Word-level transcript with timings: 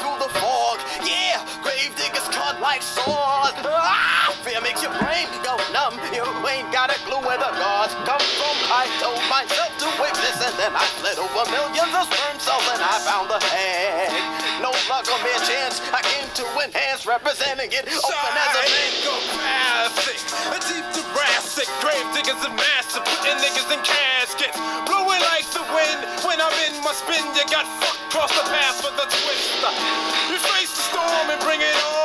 through 0.00 0.16
the 0.16 0.30
fog. 0.40 0.80
Yeah, 1.04 1.44
grave 1.60 1.92
diggers 2.00 2.26
cut 2.32 2.56
like 2.60 2.80
swords. 2.80 3.60
Ah, 3.68 4.32
fear 4.42 4.60
makes 4.64 4.80
your 4.80 4.92
brain 4.96 5.28
go 5.44 5.60
numb. 5.76 6.00
You 6.16 6.24
ain't 6.48 6.72
got 6.72 6.88
a 6.88 6.98
clue 7.04 7.20
where 7.20 7.36
the 7.36 7.52
gods 7.60 7.92
come 8.08 8.24
from. 8.40 8.56
I 8.72 8.88
told 8.98 9.20
myself 9.28 9.70
to 9.84 9.88
exist 10.08 10.40
and 10.40 10.56
then 10.56 10.72
I 10.72 10.84
fled 10.98 11.20
over 11.20 11.44
millions 11.52 11.92
of 11.92 12.08
sperm 12.08 12.36
cells 12.40 12.66
and 12.72 12.80
I 12.80 12.96
found 13.04 13.28
the 13.28 13.40
egg. 13.52 14.10
No 14.64 14.72
luck 14.88 15.04
or 15.12 15.20
mere 15.20 15.40
chance. 15.44 15.84
I 15.92 16.00
came 16.00 16.28
to 16.40 16.44
enhance, 16.64 17.04
representing 17.04 17.70
it 17.70 17.84
open 17.84 18.32
as 18.34 18.52
a 18.56 18.64
man. 19.36 19.89
A 20.10 20.58
deep 20.66 20.82
thoracic, 20.90 21.70
grave 21.78 22.02
diggers 22.10 22.42
and 22.42 22.56
massive, 22.56 23.04
putting 23.06 23.38
niggas 23.38 23.70
in 23.70 23.78
caskets, 23.86 24.58
blowing 24.82 25.22
like 25.30 25.46
the 25.54 25.62
wind. 25.70 26.02
When 26.26 26.40
I'm 26.42 26.50
in 26.66 26.82
my 26.82 26.90
spin, 26.90 27.22
you 27.38 27.46
got 27.46 27.62
fucked 27.78 28.02
across 28.10 28.34
the 28.34 28.42
path 28.50 28.82
with 28.82 28.98
a 28.98 29.06
twist. 29.06 29.62
You 30.26 30.38
face 30.50 30.74
the 30.74 30.82
storm 30.90 31.30
and 31.30 31.40
bring 31.46 31.60
it 31.60 31.76
on, 31.94 31.99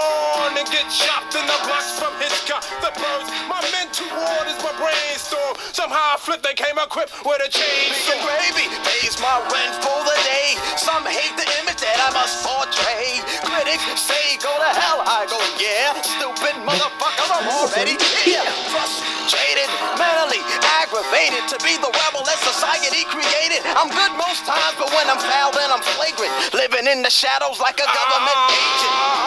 and 0.56 0.68
get 0.72 0.88
chopped 0.88 1.36
in 1.36 1.44
the 1.44 1.60
blocks 1.68 2.00
from 2.00 2.16
Hitchcock. 2.16 2.64
The 2.80 2.92
birds, 2.96 3.28
my 3.52 3.60
mental 3.76 4.08
ward 4.16 4.48
is 4.48 4.56
my 4.64 4.72
brainstorm. 4.80 5.60
Somehow 5.76 6.16
I 6.16 6.18
flipped, 6.20 6.48
they 6.48 6.56
came 6.56 6.80
equipped 6.80 7.12
with 7.28 7.44
a 7.44 7.50
chainsaw. 7.52 8.16
gravy 8.24 8.72
pays 8.88 9.20
my 9.20 9.36
rent 9.52 9.76
for 9.84 10.00
the 10.08 10.16
day. 10.24 10.56
Some 10.80 11.04
hate 11.04 11.36
the 11.36 11.48
image 11.60 11.84
that 11.84 12.00
I 12.00 12.10
must 12.16 12.40
portray. 12.40 13.20
Critics 13.44 13.84
say 14.00 14.40
go 14.40 14.52
to 14.52 14.72
hell, 14.80 15.04
I 15.04 15.28
go 15.28 15.40
yeah. 15.60 16.00
Stupid 16.00 16.56
motherfucker, 16.64 17.28
I'm 17.36 17.48
already 17.60 18.00
here. 18.24 18.44
Frustrated, 18.72 19.68
mentally 20.00 20.40
aggravated 20.80 21.52
to 21.52 21.58
be 21.68 21.76
the 21.84 21.92
rebel 21.92 22.24
that 22.24 22.40
society 22.40 23.04
created. 23.12 23.60
I'm 23.76 23.92
good 23.92 24.14
most 24.16 24.48
times, 24.48 24.76
but 24.80 24.88
when 24.96 25.12
I'm 25.12 25.20
foul, 25.20 25.52
then 25.52 25.68
I'm 25.68 25.84
flagrant. 26.00 26.32
Living 26.56 26.88
in 26.88 27.04
the 27.04 27.12
shadows 27.12 27.60
like 27.60 27.84
a 27.84 27.88
government 27.92 28.40
ah. 28.40 28.56
agent. 28.56 29.25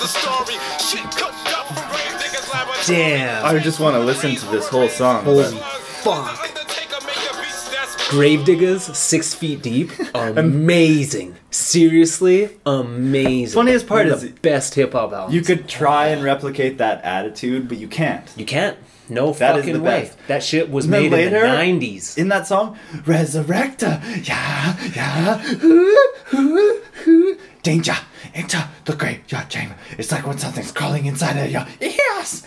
The 0.00 0.06
story, 0.06 0.54
shit 0.80 1.02
cooked 1.14 1.52
up 1.54 1.66
from 1.66 1.88
grave 1.90 2.20
diggers 2.22 2.48
laboratory. 2.52 2.86
Damn. 2.96 3.44
I 3.44 3.58
just 3.58 3.80
want 3.80 3.94
to 3.96 4.00
listen 4.00 4.34
to 4.34 4.46
this 4.46 4.66
whole 4.68 4.88
song. 4.88 5.24
Holy 5.24 5.44
fuck. 5.44 6.38
Undertaker 6.40 7.04
make 7.06 7.16
a 7.30 7.36
beast 7.36 7.70
that's 7.70 7.96
Gravediggaz, 8.08 8.94
six 8.94 9.34
feet 9.34 9.62
deep, 9.62 9.90
amazing. 10.14 11.36
Seriously, 11.50 12.48
amazing. 12.64 13.54
Funniest 13.54 13.86
part 13.86 14.06
One 14.06 14.14
of 14.14 14.24
is 14.24 14.30
the 14.32 14.40
best 14.40 14.74
hip 14.74 14.92
hop 14.92 15.12
album. 15.12 15.34
You 15.34 15.42
could 15.42 15.68
try 15.68 16.06
and 16.08 16.22
replicate 16.22 16.78
that 16.78 17.04
attitude, 17.04 17.68
but 17.68 17.76
you 17.78 17.86
can't. 17.88 18.24
You 18.36 18.46
can't. 18.46 18.78
No 19.10 19.32
That 19.32 19.56
is 19.56 19.62
fucking 19.62 19.74
the 19.74 19.80
way. 19.82 20.02
best. 20.02 20.18
That 20.28 20.42
shit 20.42 20.70
was 20.70 20.84
And 20.86 20.92
made 20.92 21.12
later- 21.12 21.44
in 21.44 21.78
the 21.80 21.86
'90s. 21.88 22.16
In 22.16 22.28
that 22.28 22.46
song, 22.46 22.78
Resurrector, 23.04 24.00
yeah, 24.26 24.76
yeah, 24.94 25.42
ooh, 25.64 25.96
ooh, 26.34 26.80
ooh. 27.08 27.36
danger 27.62 27.96
into 28.34 28.68
the 28.84 28.94
graveyard 28.94 29.48
chamber. 29.48 29.76
It's 29.98 30.12
like 30.12 30.26
when 30.26 30.38
something's 30.38 30.72
crawling 30.72 31.06
inside 31.06 31.36
of 31.36 31.50
you. 31.50 31.60
Yes, 31.80 32.44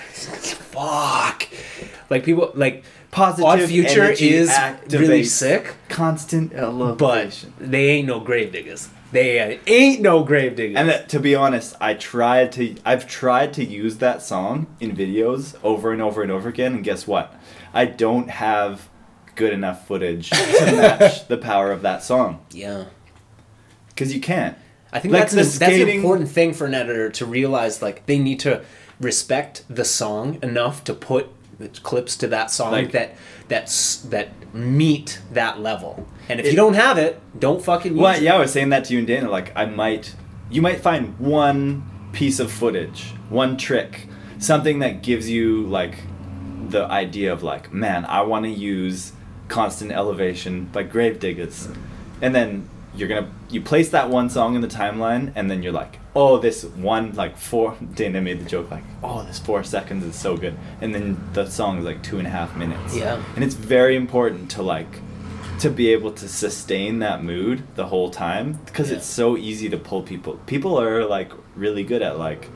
Fuck. 0.73 1.47
Like 2.09 2.23
people 2.23 2.51
like 2.55 2.83
positive 3.11 3.45
Odd 3.45 3.61
Future 3.61 4.03
energy 4.03 4.33
is 4.33 4.51
really 4.89 5.23
sick, 5.23 5.75
Constant 5.89 6.51
but 6.97 7.45
they 7.59 7.89
ain't 7.89 8.07
no 8.07 8.19
Gravediggaz. 8.19 8.89
They 9.11 9.59
ain't 9.67 10.01
no 10.01 10.23
Gravediggaz. 10.25 10.75
And 10.75 10.89
that, 10.89 11.09
to 11.09 11.19
be 11.19 11.35
honest, 11.35 11.75
I 11.79 11.93
tried 11.93 12.51
to. 12.53 12.75
I've 12.83 13.07
tried 13.07 13.53
to 13.53 13.63
use 13.63 13.97
that 13.97 14.21
song 14.21 14.67
in 14.79 14.95
videos 14.95 15.55
over 15.63 15.91
and 15.91 16.01
over 16.01 16.23
and 16.23 16.31
over 16.31 16.49
again, 16.49 16.73
and 16.73 16.83
guess 16.83 17.05
what? 17.05 17.35
I 17.73 17.85
don't 17.85 18.29
have 18.29 18.89
good 19.35 19.53
enough 19.53 19.87
footage 19.87 20.29
to 20.29 20.37
match 20.65 21.27
the 21.27 21.37
power 21.37 21.71
of 21.71 21.81
that 21.81 22.03
song 22.03 22.45
yeah. 22.51 22.85
because 23.89 24.13
you 24.13 24.21
can't. 24.21 24.57
I 24.93 24.99
think 24.99 25.13
Like 25.13 25.29
that's, 25.29 25.33
the 25.33 25.65
an, 25.65 25.71
that's 25.71 25.81
an 25.81 25.89
important 25.89 26.29
thing 26.29 26.53
for 26.53 26.65
an 26.67 26.73
editor 26.73 27.09
to 27.09 27.25
realize. 27.25 27.81
Like 27.81 28.05
they 28.05 28.19
need 28.19 28.39
to 28.41 28.63
respect 28.99 29.63
the 29.69 29.83
song 29.83 30.37
enough 30.41 30.83
to 30.85 30.93
put 30.93 31.27
clips 31.81 32.15
to 32.17 32.27
that 32.27 32.51
song 32.51 32.71
Like- 32.71 32.91
that 32.91 33.15
that's 33.47 33.97
that 34.13 34.29
meet 34.53 35.19
that 35.31 35.59
level. 35.59 36.07
And 36.29 36.39
if 36.39 36.45
It- 36.45 36.51
you 36.51 36.55
don't 36.55 36.75
have 36.75 36.97
it, 36.97 37.19
don't 37.37 37.61
fucking 37.63 37.93
use 37.93 38.01
Well, 38.01 38.15
it. 38.15 38.21
yeah, 38.21 38.35
I 38.35 38.39
was 38.39 38.51
saying 38.51 38.69
that 38.69 38.85
to 38.85 38.93
you 38.93 38.99
and 38.99 39.07
Dana. 39.07 39.29
Like, 39.29 39.51
I 39.55 39.65
might, 39.65 40.15
you 40.49 40.61
might 40.61 40.79
find 40.79 41.17
one 41.19 41.83
piece 42.13 42.39
of 42.39 42.51
footage, 42.51 43.13
one 43.29 43.57
trick, 43.57 44.07
something 44.39 44.79
that 44.79 45.01
gives 45.01 45.29
you 45.29 45.63
like 45.67 45.95
the 46.69 46.85
idea 46.85 47.33
of 47.33 47.43
like, 47.43 47.73
man, 47.73 48.05
I 48.07 48.21
want 48.21 48.45
to 48.45 48.51
use 48.51 49.11
constant 49.47 49.91
elevation 49.91 50.69
by 50.71 50.83
Gravediggaz, 50.83 51.75
and 52.21 52.33
then 52.33 52.69
you're 52.95 53.07
gonna 53.07 53.31
you 53.49 53.61
place 53.61 53.89
that 53.89 54.09
one 54.09 54.29
song 54.29 54.55
in 54.55 54.61
the 54.61 54.67
timeline, 54.67 55.31
and 55.35 55.49
then 55.49 55.63
you're 55.63 55.73
like, 55.73 55.99
oh, 56.15 56.37
this 56.37 56.63
one 56.63 57.13
like 57.13 57.37
four. 57.37 57.75
Dana 57.95 58.21
made 58.21 58.39
the 58.39 58.49
joke 58.49 58.69
like, 58.71 58.83
oh, 59.03 59.23
this 59.23 59.39
four 59.39 59.63
seconds 59.63 60.03
is 60.05 60.15
so 60.15 60.37
good, 60.37 60.55
and 60.81 60.93
then 60.93 61.17
the 61.33 61.45
song 61.49 61.79
is 61.79 61.85
like 61.85 62.03
two 62.03 62.17
and 62.17 62.27
a 62.27 62.29
half 62.29 62.55
minutes. 62.55 62.95
Yeah. 62.95 63.21
and 63.35 63.43
it's 63.43 63.55
very 63.55 63.95
important 63.95 64.51
to 64.51 64.61
like 64.63 64.99
to 65.59 65.69
be 65.69 65.89
able 65.93 66.11
to 66.11 66.27
sustain 66.27 66.99
that 66.99 67.23
mood 67.23 67.63
the 67.75 67.85
whole 67.85 68.09
time 68.09 68.53
because 68.65 68.89
Yeah. 68.89 68.97
it's 68.97 69.05
so 69.05 69.37
easy 69.37 69.69
to 69.69 69.77
pull 69.77 70.01
people 70.01 70.33
people 70.47 70.79
are 70.81 71.05
like 71.05 71.31
really 71.55 71.83
good 71.83 72.01
at 72.01 72.17
like 72.17 72.49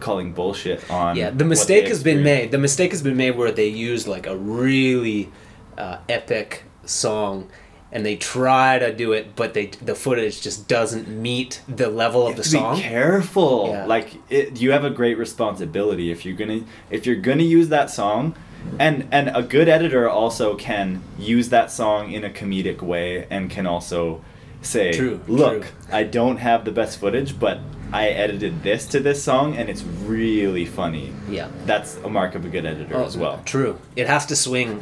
calling 0.00 0.32
bullshit 0.32 0.88
on 0.90 1.16
Yeah, 1.16 1.30
the 1.30 1.44
mistake 1.46 1.88
has 1.88 2.02
been 2.02 2.22
made. 2.22 2.50
The 2.50 2.58
mistake 2.58 2.90
has 2.90 3.02
been 3.02 3.16
made 3.16 3.36
where 3.36 3.50
they 3.52 3.68
use 3.68 4.06
like 4.06 4.26
a 4.26 4.36
really 4.36 5.30
uh, 5.78 5.98
epic 6.08 6.64
song 6.84 7.48
and 7.92 8.06
they 8.06 8.16
try 8.16 8.78
to 8.78 8.92
do 8.92 9.12
it, 9.12 9.36
but 9.36 9.52
they 9.54 9.66
the 9.66 9.94
footage 9.94 10.40
just 10.40 10.66
doesn't 10.66 11.06
meet 11.08 11.60
the 11.68 11.88
level 11.88 12.26
of 12.26 12.36
the 12.36 12.44
song. 12.44 12.76
be 12.76 12.82
careful 12.82 13.68
Yeah. 13.68 13.86
like 13.86 14.14
it, 14.30 14.60
you 14.60 14.72
have 14.72 14.84
a 14.84 14.90
great 14.90 15.18
responsibility 15.18 16.10
if 16.10 16.24
you're 16.24 16.36
gonna 16.36 16.60
if 16.90 17.06
you're 17.06 17.16
gonna 17.16 17.42
use 17.42 17.68
that 17.68 17.90
song 17.90 18.34
and 18.78 19.06
and 19.10 19.30
a 19.34 19.42
good 19.42 19.68
editor 19.68 20.08
also 20.08 20.54
can 20.56 21.02
use 21.18 21.48
that 21.50 21.70
song 21.70 22.12
in 22.12 22.24
a 22.24 22.30
comedic 22.30 22.80
way 22.80 23.26
and 23.28 23.50
can 23.50 23.66
also 23.66 24.22
say 24.62 24.92
True, 24.92 25.20
look 25.26 25.62
true. 25.62 25.70
i 25.90 26.04
don't 26.04 26.36
have 26.38 26.64
the 26.64 26.70
best 26.70 26.98
footage 27.00 27.38
but 27.40 27.58
i 27.92 28.06
edited 28.08 28.62
this 28.62 28.86
to 28.86 29.00
this 29.00 29.20
song 29.22 29.56
and 29.56 29.68
it's 29.68 29.82
really 29.82 30.64
funny 30.64 31.12
Yeah. 31.28 31.48
that's 31.66 31.96
a 32.04 32.08
mark 32.08 32.36
of 32.36 32.44
a 32.44 32.48
good 32.48 32.64
editor 32.64 32.96
Oh, 32.96 33.04
as 33.04 33.16
well 33.18 33.42
True. 33.44 33.78
It 33.96 34.06
has 34.06 34.24
to 34.26 34.36
swing 34.36 34.80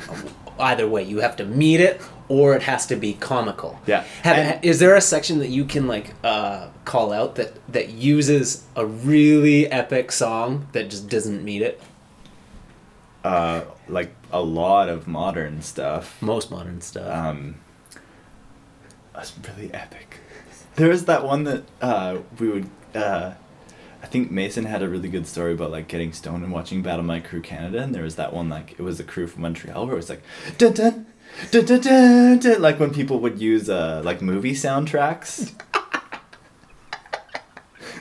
either 0.59 0.87
way. 0.87 1.03
You 1.03 1.21
have 1.21 1.37
to 1.37 1.47
meet 1.47 1.81
it, 1.81 2.03
or 2.31 2.55
it 2.57 2.63
has 2.63 2.87
to 2.87 2.97
be 2.97 3.13
comical. 3.15 3.79
Yeah. 3.87 4.05
Have, 4.23 4.37
And- 4.39 4.65
is 4.65 4.79
there 4.79 4.95
a 4.95 5.01
section 5.03 5.39
that 5.41 5.49
you 5.51 5.65
can 5.67 5.87
like 5.87 6.15
uh, 6.25 6.69
call 6.87 7.13
out 7.13 7.35
that 7.35 7.51
that 7.73 7.91
uses 7.91 8.65
a 8.77 8.87
really 8.87 9.67
epic 9.71 10.13
song 10.13 10.67
that 10.73 10.89
just 10.89 11.09
doesn't 11.11 11.45
meet 11.45 11.61
it? 11.63 11.81
uh 13.23 13.61
like 13.87 14.15
a 14.33 14.41
lot 14.41 14.89
of 14.89 15.07
modern 15.07 15.61
stuff 15.61 16.17
Most 16.23 16.51
modern 16.51 16.81
stuff. 16.81 17.15
um 17.15 17.57
that's 19.15 19.35
really 19.47 19.71
epic 19.75 20.17
there 20.77 20.89
was 20.89 21.05
that 21.05 21.23
one 21.25 21.45
that 21.45 21.65
uh 21.83 22.17
we 22.39 22.49
would 22.49 22.71
uh 22.95 23.33
I 24.03 24.07
think 24.07 24.31
Mason 24.31 24.65
had 24.65 24.81
a 24.83 24.89
really 24.89 25.11
good 25.11 25.27
story 25.27 25.53
about 25.53 25.71
like 25.71 25.87
getting 25.87 26.15
stoned 26.15 26.43
and 26.45 26.51
watching 26.51 26.81
Battle 26.81 27.05
My 27.05 27.21
Crew 27.21 27.43
Canada, 27.43 27.83
and 27.83 27.95
there 27.95 28.05
was 28.05 28.17
that 28.17 28.33
one 28.33 28.49
like 28.49 28.73
it 28.73 28.81
was 28.81 28.99
a 28.99 29.05
crew 29.05 29.27
from 29.27 29.43
Montreal 29.43 29.85
where 29.85 29.93
it 29.93 29.99
was 29.99 30.09
like 30.09 30.23
dun 30.57 30.73
dun 30.73 31.07
dun 31.51 31.65
dun, 31.65 32.39
dun 32.39 32.63
like 32.63 32.79
when 32.79 32.93
people 32.93 33.21
would 33.21 33.41
use 33.41 33.69
uh 33.69 34.03
like 34.05 34.21
movie 34.23 34.53
soundtracks. 34.55 35.53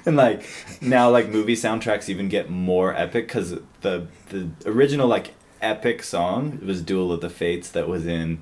and 0.05 0.15
like 0.15 0.45
now 0.81 1.09
like 1.09 1.29
movie 1.29 1.55
soundtracks 1.55 2.09
even 2.09 2.29
get 2.29 2.49
more 2.49 2.95
epic 2.95 3.27
because 3.27 3.51
the 3.81 4.07
the 4.29 4.49
original 4.65 5.07
like 5.07 5.35
epic 5.61 6.03
song 6.03 6.59
was 6.65 6.81
Duel 6.81 7.11
of 7.11 7.21
the 7.21 7.29
Fates 7.29 7.69
that 7.71 7.87
was 7.87 8.05
in 8.05 8.41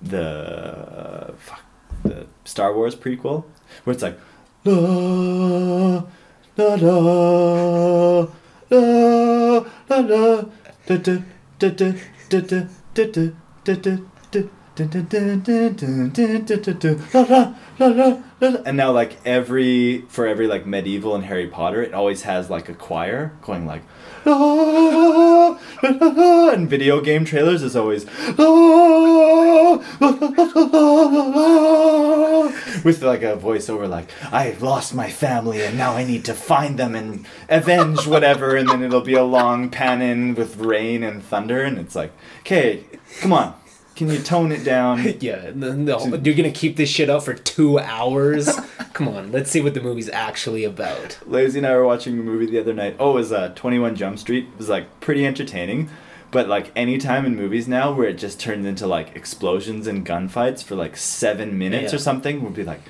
the 0.00 1.34
fuck, 1.38 1.62
the 2.02 2.26
Star 2.44 2.74
Wars 2.74 2.94
prequel 2.94 3.44
where 3.84 3.94
it's 3.94 4.02
like 4.02 4.18
la 4.64 6.04
la 6.56 6.74
la 6.74 8.26
la 8.70 9.64
la 9.88 9.98
la 9.98 10.44
da 10.86 10.96
da 10.96 11.18
da 11.58 11.68
da 11.68 11.90
da 12.28 12.40
da 12.40 13.04
da 13.04 13.30
da 13.64 13.74
da 13.74 13.96
and 18.66 18.76
now 18.76 18.90
like 18.90 19.16
every 19.24 20.00
for 20.08 20.26
every 20.26 20.48
like 20.48 20.66
medieval 20.66 21.14
and 21.14 21.24
harry 21.24 21.46
potter 21.46 21.80
it 21.82 21.94
always 21.94 22.22
has 22.22 22.50
like 22.50 22.68
a 22.68 22.74
choir 22.74 23.32
going 23.42 23.66
like 23.66 23.82
and 26.52 26.68
video 26.68 27.00
game 27.00 27.24
trailers 27.24 27.62
is 27.62 27.76
always 27.76 28.04
with 32.84 33.02
like 33.02 33.22
a 33.22 33.36
voiceover 33.36 33.88
like 33.88 34.08
i've 34.32 34.60
lost 34.60 34.92
my 34.94 35.08
family 35.08 35.62
and 35.62 35.78
now 35.78 35.94
i 35.94 36.02
need 36.04 36.24
to 36.24 36.34
find 36.34 36.76
them 36.78 36.96
and 36.96 37.24
avenge 37.48 38.08
whatever 38.08 38.56
and 38.56 38.68
then 38.68 38.82
it'll 38.82 39.00
be 39.00 39.14
a 39.14 39.22
long 39.22 39.70
pan 39.70 40.02
in 40.02 40.34
with 40.34 40.56
rain 40.56 41.04
and 41.04 41.22
thunder 41.22 41.62
and 41.62 41.78
it's 41.78 41.94
like 41.94 42.12
okay 42.40 42.84
come 43.20 43.32
on. 43.32 43.54
Can 43.96 44.08
you 44.10 44.18
tone 44.18 44.50
it 44.50 44.64
down? 44.64 45.02
yeah, 45.20 45.36
and 45.36 45.62
then 45.62 45.86
you're 46.24 46.34
gonna 46.34 46.50
keep 46.50 46.76
this 46.76 46.88
shit 46.88 47.08
up 47.08 47.22
for 47.22 47.34
two 47.34 47.78
hours. 47.78 48.48
Come 48.92 49.08
on, 49.08 49.30
let's 49.32 49.50
see 49.50 49.60
what 49.60 49.74
the 49.74 49.80
movie's 49.80 50.08
actually 50.08 50.64
about. 50.64 51.18
Lazy 51.26 51.58
and 51.58 51.66
I 51.66 51.74
were 51.76 51.84
watching 51.84 52.18
a 52.18 52.22
movie 52.22 52.46
the 52.46 52.58
other 52.58 52.72
night. 52.74 52.96
Oh, 52.98 53.10
it 53.10 53.14
was 53.14 53.32
uh, 53.32 53.50
21 53.54 53.94
Jump 53.96 54.18
Street. 54.18 54.46
It 54.52 54.58
was 54.58 54.68
like 54.68 55.00
pretty 55.00 55.24
entertaining. 55.26 55.90
But 56.32 56.48
like 56.48 56.72
any 56.74 56.98
time 56.98 57.24
in 57.26 57.36
movies 57.36 57.68
now 57.68 57.92
where 57.92 58.08
it 58.08 58.14
just 58.18 58.40
turns 58.40 58.66
into 58.66 58.88
like 58.88 59.14
explosions 59.14 59.86
and 59.86 60.04
gunfights 60.04 60.64
for 60.64 60.74
like 60.74 60.96
seven 60.96 61.56
minutes 61.56 61.92
Yeah. 61.92 61.96
or 61.96 61.98
something, 62.00 62.42
we'll 62.42 62.50
be 62.50 62.64
like, 62.64 62.80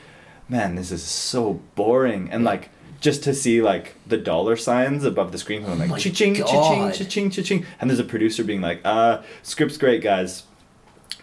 man, 0.48 0.76
this 0.76 0.90
is 0.90 1.02
so 1.02 1.60
boring. 1.74 2.30
And 2.30 2.42
like 2.44 2.70
just 3.02 3.22
to 3.24 3.34
see 3.34 3.60
like 3.60 3.96
the 4.06 4.16
dollar 4.16 4.56
signs 4.56 5.04
above 5.04 5.30
the 5.32 5.36
screen 5.36 5.62
going 5.66 5.78
like 5.78 5.90
my 5.90 5.98
cha-ching, 5.98 6.36
cha-ching, 6.36 6.46
God. 6.54 6.94
cha-ching, 6.94 7.28
cha-ching. 7.30 7.66
And 7.78 7.90
there's 7.90 8.00
a 8.00 8.04
producer 8.04 8.42
being 8.44 8.62
like, 8.62 8.80
uh, 8.82 9.20
script's 9.42 9.76
great, 9.76 10.00
guys. 10.02 10.44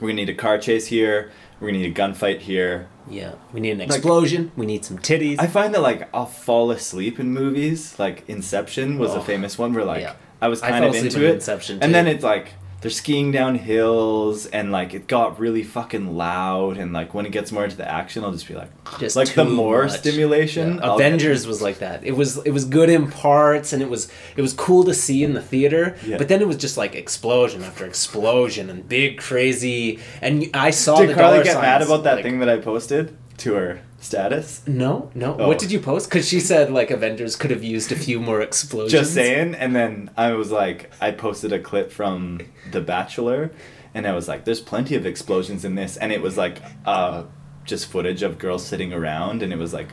We're 0.01 0.07
gonna 0.09 0.15
need 0.15 0.30
a 0.30 0.33
car 0.33 0.57
chase 0.57 0.88
here. 0.88 1.31
We're 1.59 1.68
gonna 1.69 1.80
need 1.80 1.95
a 1.95 2.00
gunfight 2.01 2.39
here. 2.39 2.88
Yeah, 3.09 3.36
we 3.53 3.59
need 3.62 3.71
an 3.71 3.81
explosion. 3.81 4.51
we 4.57 4.65
need 4.65 4.83
some 4.83 4.98
titties. 4.98 5.38
I 5.39 5.48
find 5.48 5.74
that 5.75 5.81
like 5.81 6.09
I'll 6.13 6.25
fall 6.25 6.71
asleep 6.71 7.19
in 7.19 7.31
movies. 7.31 7.98
Like 8.00 8.27
Inception 8.27 8.98
was 8.98 9.12
Oh, 9.12 9.19
a 9.19 9.24
famous 9.24 9.57
one 9.57 9.74
where 9.74 9.86
like 9.86 10.01
yeah. 10.01 10.15
I 10.42 10.48
was 10.48 10.62
I 10.63 10.69
kind 10.71 10.81
fell 10.83 10.89
of 10.89 10.95
asleep 10.95 11.13
into 11.13 11.24
in 11.25 11.31
it. 11.31 11.36
Inception, 11.36 11.75
and 11.81 11.89
too. 11.89 11.94
then 11.94 12.07
it's 12.07 12.24
like 12.24 12.53
they're 12.81 12.91
skiing 12.91 13.31
down 13.31 13.55
hills 13.55 14.47
and 14.47 14.71
like 14.71 14.93
it 14.93 15.07
got 15.07 15.39
really 15.39 15.61
fucking 15.63 16.17
loud 16.17 16.77
and 16.77 16.91
like 16.93 17.13
when 17.13 17.25
it 17.27 17.31
gets 17.31 17.51
more 17.51 17.63
into 17.63 17.77
the 17.77 17.87
action 17.89 18.23
I'll 18.23 18.31
just 18.31 18.47
be 18.47 18.55
like 18.55 18.69
Just 18.99 19.15
like 19.15 19.33
the 19.35 19.45
more 19.45 19.83
much. 19.83 19.99
stimulation. 19.99 20.77
Yeah, 20.77 20.95
Avengers 20.95 21.45
was 21.45 21.61
like 21.61 21.77
that. 21.79 22.03
It 22.03 22.13
was 22.13 22.37
it 22.45 22.51
was 22.51 22.65
good 22.65 22.89
in 22.89 23.11
parts 23.11 23.71
and 23.73 23.81
it 23.81 23.89
was 23.89 24.11
it 24.35 24.41
was 24.41 24.53
cool 24.53 24.83
to 24.85 24.93
see 24.93 25.23
in 25.23 25.33
the 25.33 25.41
theater. 25.41 25.95
Yeah. 26.05 26.17
But 26.17 26.27
then 26.27 26.41
it 26.41 26.47
was 26.47 26.57
just 26.57 26.75
like 26.75 26.95
explosion 26.95 27.63
after 27.63 27.85
explosion 27.85 28.69
and 28.69 28.87
big 28.89 29.17
crazy. 29.19 29.99
And 30.21 30.49
I 30.53 30.71
saw 30.71 30.97
Did 30.99 31.09
the 31.09 31.13
Carly 31.13 31.43
get 31.43 31.61
mad 31.61 31.81
about 31.81 32.03
that 32.05 32.15
like- 32.15 32.23
thing 32.23 32.39
that 32.39 32.49
I 32.49 32.57
posted 32.57 33.15
to 33.37 33.53
her 33.53 33.81
status? 34.01 34.62
No, 34.68 35.09
no. 35.15 35.38
Oh. 35.39 35.48
What 35.48 35.59
did 35.59 35.71
you 35.71 35.80
post? 35.80 36.09
Because 36.09 36.27
she 36.27 36.39
said 36.39 36.71
like 36.71 36.92
Avengers 36.92 37.36
could 37.36 37.51
have 37.51 37.63
used 37.63 37.92
a 37.92 37.95
few 37.95 38.19
more 38.19 38.42
explosions. 38.42 38.92
Just 38.92 39.13
saying, 39.13 39.56
and 39.56 39.74
then 39.75 40.09
I 40.18 40.33
was 40.33 40.51
like, 40.51 40.92
I 41.00 41.12
posted 41.12 41.53
a 41.53 41.59
clip 41.59 41.92
from 41.92 42.42
The 42.71 42.81
Bachelor, 42.81 43.51
and 43.94 44.06
I 44.06 44.13
was 44.13 44.27
like, 44.27 44.44
"There's 44.44 44.59
plenty 44.59 44.95
of 44.95 45.06
explosions 45.06 45.63
in 45.63 45.75
this," 45.75 45.95
and 45.95 46.12
it 46.12 46.21
was 46.21 46.38
like, 46.38 46.62
uh, 46.86 47.24
just 47.63 47.89
footage 47.89 48.24
of 48.24 48.38
girls 48.38 48.65
sitting 48.65 48.92
around, 48.92 49.44
and 49.44 49.53
it 49.53 49.57
was 49.57 49.74
like, 49.74 49.89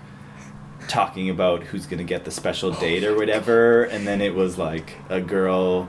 talking 0.88 1.28
about 1.28 1.64
who's 1.64 1.86
gonna 1.86 2.02
get 2.02 2.24
the 2.24 2.30
special 2.30 2.72
date 2.72 3.04
or 3.04 3.14
whatever, 3.14 3.84
and 3.84 4.06
then 4.06 4.20
it 4.20 4.34
was 4.34 4.58
like 4.58 4.94
a 5.08 5.20
girl. 5.20 5.88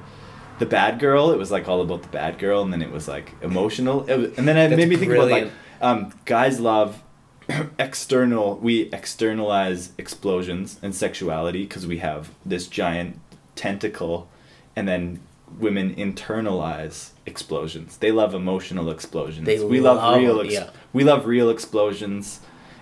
The 0.60 0.66
bad 0.66 1.00
girl. 1.00 1.31
It 1.31 1.38
was 1.38 1.51
like 1.51 1.69
all 1.69 1.80
about 1.81 2.01
the 2.01 2.10
bad 2.10 2.38
girl, 2.38 2.62
and 2.62 2.74
then 2.74 2.81
it 2.81 2.92
was 2.92 3.07
like 3.07 3.31
emotional. 3.42 4.04
It 4.10 4.18
was, 4.18 4.38
and 4.38 4.45
then 4.45 4.57
it 4.57 4.68
That's 4.68 4.77
made 4.77 4.89
me 4.89 4.98
think 4.98 5.13
about 5.13 5.30
like, 5.30 5.50
um, 5.81 6.12
guys 6.25 6.60
love 6.60 7.01
external 7.79 8.57
we 8.57 8.89
externalize 8.93 9.91
explosions 9.97 10.79
and 10.81 10.93
sexuality 10.95 11.63
because 11.63 11.85
we 11.87 11.97
have 11.99 12.31
this 12.45 12.67
giant 12.67 13.19
tentacle 13.55 14.27
and 14.75 14.87
then 14.87 15.19
women 15.57 15.93
internalize 15.95 17.09
explosions 17.25 17.97
they 17.97 18.11
love 18.11 18.33
emotional 18.33 18.89
explosions 18.89 19.45
They 19.45 19.59
we 19.63 19.79
love, 19.79 19.97
love- 19.97 20.17
real 20.17 20.41
ex- 20.41 20.53
yeah. 20.53 20.69
we 20.93 21.03
love 21.03 21.25
real 21.25 21.49
explosions 21.49 22.39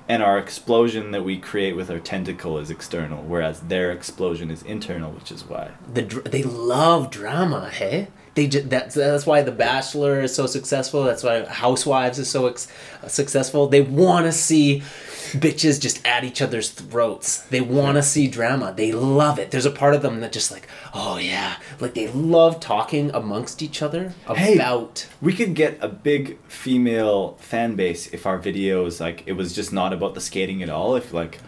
and 0.09 0.23
our 0.23 0.37
explosion 0.37 1.11
that 1.11 1.23
we 1.23 1.37
create 1.37 1.75
with 1.75 1.89
our 1.89 1.99
tentacle 1.99 2.57
is 2.57 2.69
external 2.69 3.23
whereas 3.23 3.61
their 3.61 3.91
explosion 3.91 4.51
is 4.51 4.63
internal 4.63 5.11
which 5.11 5.31
is 5.31 5.43
why 5.45 5.71
the 5.93 6.01
dr- 6.01 6.29
they 6.31 6.43
love 6.43 7.09
drama. 7.09 7.69
Hey, 7.69 8.07
they 8.38 8.45
just 8.48 8.69
that's 8.69 8.94
that's 8.94 9.25
why 9.25 9.42
The 9.42 9.51
Bachelor 9.51 10.22
is 10.22 10.34
so 10.34 10.45
successful. 10.45 11.04
That's 11.04 11.24
why 11.24 11.44
Housewives 11.45 12.19
is 12.19 12.30
so 12.30 12.45
ex- 12.45 12.68
successful. 13.07 13.68
They 13.68 13.81
want 13.81 14.28
to 14.28 14.31
see 14.31 14.84
bitches 15.31 15.81
just 15.81 16.06
at 16.06 16.24
each 16.24 16.39
other's 16.39 16.69
throats. 16.69 17.42
They 17.48 17.62
want 17.62 17.98
to 17.98 18.04
see 18.04 18.28
drama. 18.28 18.75
They 18.78 18.92
love 18.92 19.39
it. 19.39 19.50
There's 19.50 19.66
a 19.66 19.72
part 19.72 19.95
of 19.95 20.04
them 20.04 20.19
that 20.19 20.31
just 20.31 20.51
like, 20.51 20.68
oh 20.94 21.18
yeah, 21.18 21.56
like 21.80 21.95
they 21.95 22.10
love 22.10 22.60
talking 22.60 23.10
amongst 23.12 23.63
each 23.63 23.81
other 23.81 24.13
about. 24.28 24.38
Hey. 25.00 25.07
We 25.19 25.34
could 25.34 25.56
get 25.56 25.80
a 25.81 25.89
big 25.89 26.39
female 26.48 27.38
fan 27.39 27.75
base 27.75 28.06
if 28.13 28.28
our 28.28 28.38
videos 28.38 29.01
like 29.01 29.24
it 29.25 29.34
was 29.34 29.51
just 29.54 29.74
not 29.74 29.94
about 29.94 30.13
the 30.13 30.22
skating 30.22 30.62
at 30.62 30.69
all. 30.69 30.95
If 30.95 31.12
like 31.12 31.39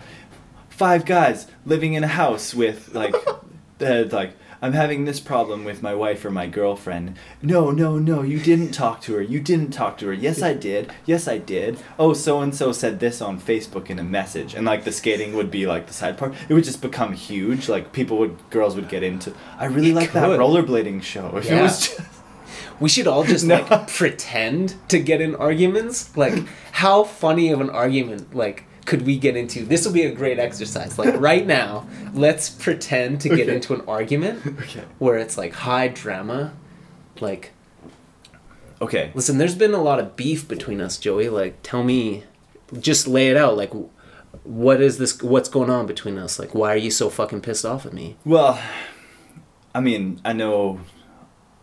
five 0.69 1.05
guys 1.05 1.45
living 1.67 1.93
in 1.93 2.03
a 2.03 2.07
house 2.07 2.55
with 2.55 2.95
like 2.95 3.13
uh, 3.79 4.05
like 4.11 4.33
I'm 4.61 4.73
having 4.73 5.05
this 5.05 5.19
problem 5.21 5.63
with 5.63 5.81
my 5.81 5.95
wife 5.95 6.25
or 6.25 6.31
my 6.31 6.47
girlfriend. 6.47 7.15
No, 7.41 7.71
no, 7.71 7.97
no, 7.97 8.21
you 8.23 8.39
didn't 8.39 8.71
talk 8.71 9.01
to 9.03 9.13
her. 9.15 9.21
You 9.21 9.39
didn't 9.39 9.71
talk 9.71 9.97
to 9.99 10.07
her. 10.07 10.13
Yes, 10.13 10.41
I 10.41 10.53
did. 10.53 10.91
Yes, 11.05 11.27
I 11.27 11.37
did. 11.37 11.79
Oh, 11.97 12.13
so 12.13 12.41
and 12.41 12.53
so 12.53 12.71
said 12.73 12.99
this 12.99 13.21
on 13.21 13.39
Facebook 13.39 13.89
in 13.89 13.99
a 13.99 14.03
message. 14.03 14.53
And 14.55 14.65
like 14.65 14.83
the 14.83 14.91
skating 14.91 15.33
would 15.35 15.49
be 15.49 15.65
like 15.65 15.87
the 15.87 15.93
side 15.93 16.17
part. 16.17 16.33
It 16.49 16.53
would 16.53 16.65
just 16.65 16.81
become 16.81 17.13
huge. 17.13 17.69
Like 17.69 17.93
people 17.93 18.17
would 18.17 18.37
girls 18.49 18.75
would 18.75 18.89
get 18.89 19.01
into 19.03 19.33
I 19.57 19.65
really 19.65 19.91
It 19.91 19.95
like 19.95 20.11
that 20.13 20.27
rollerblading 20.39 21.03
show. 21.03 21.37
If 21.37 21.45
it 21.45 21.51
Yeah. 21.55 21.63
was 21.63 21.79
just 21.87 22.01
We 22.81 22.89
should 22.89 23.07
all 23.07 23.23
just 23.23 23.45
No. 23.51 23.65
like 23.69 23.87
pretend 23.87 24.75
to 24.89 24.99
get 24.99 25.21
in 25.21 25.35
arguments. 25.35 26.15
Like, 26.17 26.33
how 26.71 27.03
funny 27.03 27.51
of 27.51 27.59
an 27.61 27.69
argument 27.69 28.35
like 28.35 28.65
could 28.89 29.03
we 29.05 29.17
get 29.19 29.37
into? 29.37 29.63
This 29.63 29.85
will 29.85 29.93
be 29.93 30.03
a 30.03 30.11
great 30.11 30.39
exercise. 30.39 30.97
Like 30.97 31.13
right 31.29 31.45
now, 31.45 31.87
let's 32.13 32.49
pretend 32.49 33.21
to 33.21 33.29
get 33.29 33.41
Okay. 33.47 33.55
into 33.55 33.73
an 33.75 33.81
argument 33.87 34.43
Okay. 34.63 34.83
where 34.97 35.17
it's 35.17 35.37
like 35.37 35.53
high 35.53 35.87
drama. 35.89 36.53
Like, 37.21 37.51
Okay. 38.81 39.11
listen, 39.13 39.37
there's 39.37 39.55
been 39.55 39.73
a 39.73 39.81
lot 39.81 39.99
of 39.99 40.15
beef 40.15 40.47
between 40.47 40.81
us, 40.81 40.97
Joey. 40.97 41.29
Like, 41.29 41.59
tell 41.63 41.83
me, 41.83 42.23
just 42.79 43.07
lay 43.07 43.29
it 43.29 43.37
out. 43.37 43.55
Like, 43.57 43.71
what 44.43 44.81
is 44.81 44.97
this? 44.97 45.21
What's 45.21 45.49
going 45.49 45.69
on 45.69 45.85
between 45.85 46.17
us? 46.17 46.39
Like, 46.39 46.55
why 46.55 46.73
are 46.73 46.77
you 46.77 46.91
so 46.91 47.09
fucking 47.09 47.41
pissed 47.41 47.65
off 47.65 47.85
at 47.85 47.93
me? 47.93 48.15
Well, 48.25 48.59
I 49.75 49.81
mean, 49.81 50.19
I 50.25 50.33
know, 50.33 50.79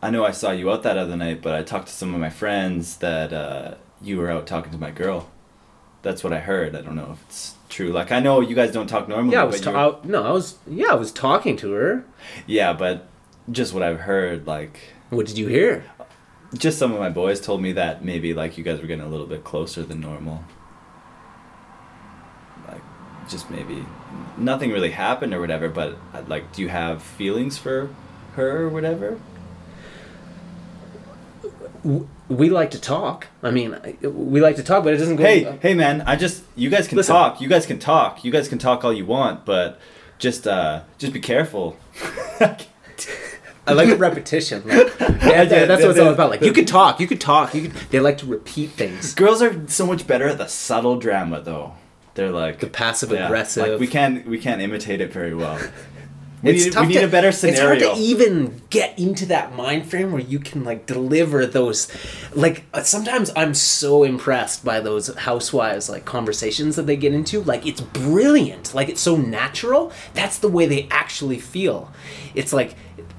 I 0.02 0.10
know, 0.10 0.24
I 0.24 0.30
saw 0.30 0.52
you 0.52 0.70
out 0.70 0.82
that 0.84 0.96
other 0.98 1.16
night, 1.16 1.42
but 1.42 1.54
I 1.54 1.62
talked 1.62 1.88
to 1.88 1.92
some 1.92 2.14
of 2.14 2.20
my 2.20 2.30
friends 2.30 2.98
that 2.98 3.32
uh, 3.32 3.74
you 4.00 4.18
were 4.18 4.30
out 4.30 4.46
talking 4.46 4.70
to 4.72 4.78
my 4.78 4.90
girl. 4.90 5.28
That's 6.02 6.22
what 6.22 6.32
I 6.32 6.38
heard. 6.38 6.76
I 6.76 6.82
don't 6.82 6.94
know 6.94 7.10
if 7.12 7.22
it's 7.24 7.54
true. 7.68 7.88
Like, 7.90 8.12
I 8.12 8.20
know 8.20 8.40
you 8.40 8.54
guys 8.54 8.72
don't 8.72 8.86
talk 8.86 9.08
normally. 9.08 9.32
Yeah, 9.34 9.42
I 9.42 9.44
was. 9.44 9.60
Ta- 9.60 9.90
I, 10.02 10.06
no, 10.06 10.22
I 10.24 10.30
was. 10.30 10.56
Yeah, 10.66 10.92
I 10.92 10.94
was 10.94 11.10
talking 11.12 11.56
to 11.58 11.72
her. 11.72 12.04
yeah, 12.46 12.72
but 12.72 13.08
just 13.50 13.72
what 13.74 13.82
I've 13.82 14.00
heard, 14.00 14.46
like, 14.46 14.78
What 15.10 15.26
did 15.26 15.38
you 15.38 15.48
hear? 15.48 15.84
just 16.56 16.78
some 16.78 16.92
of 16.92 17.00
my 17.00 17.10
boys 17.10 17.40
told 17.40 17.60
me 17.60 17.72
that 17.72 18.04
maybe 18.04 18.32
like 18.32 18.56
you 18.56 18.62
guys 18.62 18.80
were 18.80 18.86
getting 18.86 19.04
a 19.04 19.08
little 19.08 19.26
bit 19.26 19.42
closer 19.42 19.82
than 19.82 20.00
normal. 20.00 20.44
Like, 22.68 22.82
just 23.28 23.50
maybe 23.50 23.84
nothing 24.38 24.70
really 24.70 24.90
happened 24.92 25.34
or 25.34 25.40
whatever. 25.40 25.68
But 25.68 25.96
like, 26.28 26.52
do 26.52 26.62
you 26.62 26.68
have 26.68 27.02
feelings 27.02 27.58
for 27.58 27.90
her 28.34 28.62
or 28.62 28.68
whatever? 28.68 29.18
We 32.28 32.50
like 32.50 32.70
to 32.72 32.80
talk. 32.80 33.28
I 33.42 33.50
mean, 33.50 33.76
we 34.02 34.40
like 34.40 34.56
to 34.56 34.62
talk, 34.62 34.84
but 34.84 34.94
it 34.94 34.98
doesn't 34.98 35.16
go. 35.16 35.24
Hey, 35.24 35.58
hey, 35.60 35.74
man! 35.74 36.02
I 36.02 36.16
just 36.16 36.42
you 36.54 36.70
guys 36.70 36.88
can 36.88 36.96
Listen. 36.96 37.14
talk. 37.14 37.40
You 37.40 37.48
guys 37.48 37.66
can 37.66 37.78
talk. 37.78 38.24
You 38.24 38.32
guys 38.32 38.48
can 38.48 38.58
talk 38.58 38.84
all 38.84 38.92
you 38.92 39.06
want, 39.06 39.44
but 39.44 39.80
just 40.18 40.46
uh, 40.46 40.82
just 40.98 41.12
be 41.12 41.20
careful. 41.20 41.76
I 43.68 43.72
like 43.72 43.88
the 43.88 43.96
repetition. 43.96 44.62
Like, 44.66 44.94
yeah, 45.00 45.42
Yeah, 45.42 45.64
that's 45.64 45.82
what 45.82 45.90
it's 45.90 45.98
yeah, 45.98 46.04
all 46.04 46.12
about. 46.12 46.30
Like, 46.30 46.42
you 46.42 46.52
could 46.52 46.68
talk, 46.68 47.00
you 47.00 47.08
could 47.08 47.20
talk. 47.20 47.52
You 47.52 47.62
could. 47.62 47.72
They 47.90 47.98
like 47.98 48.18
to 48.18 48.26
repeat 48.26 48.70
things. 48.70 49.12
Girls 49.14 49.42
are 49.42 49.68
so 49.68 49.86
much 49.86 50.06
better 50.06 50.28
at 50.28 50.38
the 50.38 50.46
subtle 50.46 50.98
drama, 50.98 51.40
though. 51.40 51.74
They're 52.14 52.30
like 52.30 52.60
The 52.60 52.68
passive 52.68 53.10
yeah, 53.10 53.26
aggressive. 53.26 53.68
Like 53.68 53.80
we 53.80 53.86
can't 53.86 54.26
we 54.26 54.38
can't 54.38 54.62
imitate 54.62 55.00
it 55.00 55.12
very 55.12 55.34
well. 55.34 55.60
We 56.42 56.50
It's 56.52 56.64
need, 56.66 56.72
tough 56.74 56.82
we 56.82 56.94
need 56.94 57.00
to- 57.00 57.06
a 57.06 57.08
better 57.08 57.32
scenario. 57.32 57.72
It's 57.72 57.84
hard 57.84 57.96
to 57.96 58.00
even 58.02 58.60
get 58.70 58.98
into 58.98 59.26
that 59.26 59.54
mind 59.56 59.88
frame 59.88 60.12
where 60.12 60.20
you 60.20 60.38
can 60.38 60.64
like 60.64 60.86
deliver 60.86 61.46
those. 61.46 61.88
Like 62.34 62.64
uh, 62.74 62.82
sometimes 62.82 63.30
I'm 63.34 63.54
so 63.54 64.02
impressed 64.04 64.64
by 64.64 64.80
those 64.80 65.14
housewives 65.14 65.88
like 65.88 66.04
conversations 66.04 66.76
that 66.76 66.86
they 66.86 66.96
get 66.96 67.14
into. 67.14 67.42
Like 67.42 67.66
it's 67.66 67.80
brilliant. 67.80 68.74
Like 68.74 68.88
it's 68.88 69.00
so 69.00 69.16
natural. 69.16 69.92
That's 70.14 70.38
the 70.38 70.48
way 70.48 70.66
they 70.66 70.86
actually 70.90 71.38
feel. 71.38 71.90
It's 72.34 72.52
like 72.52 72.74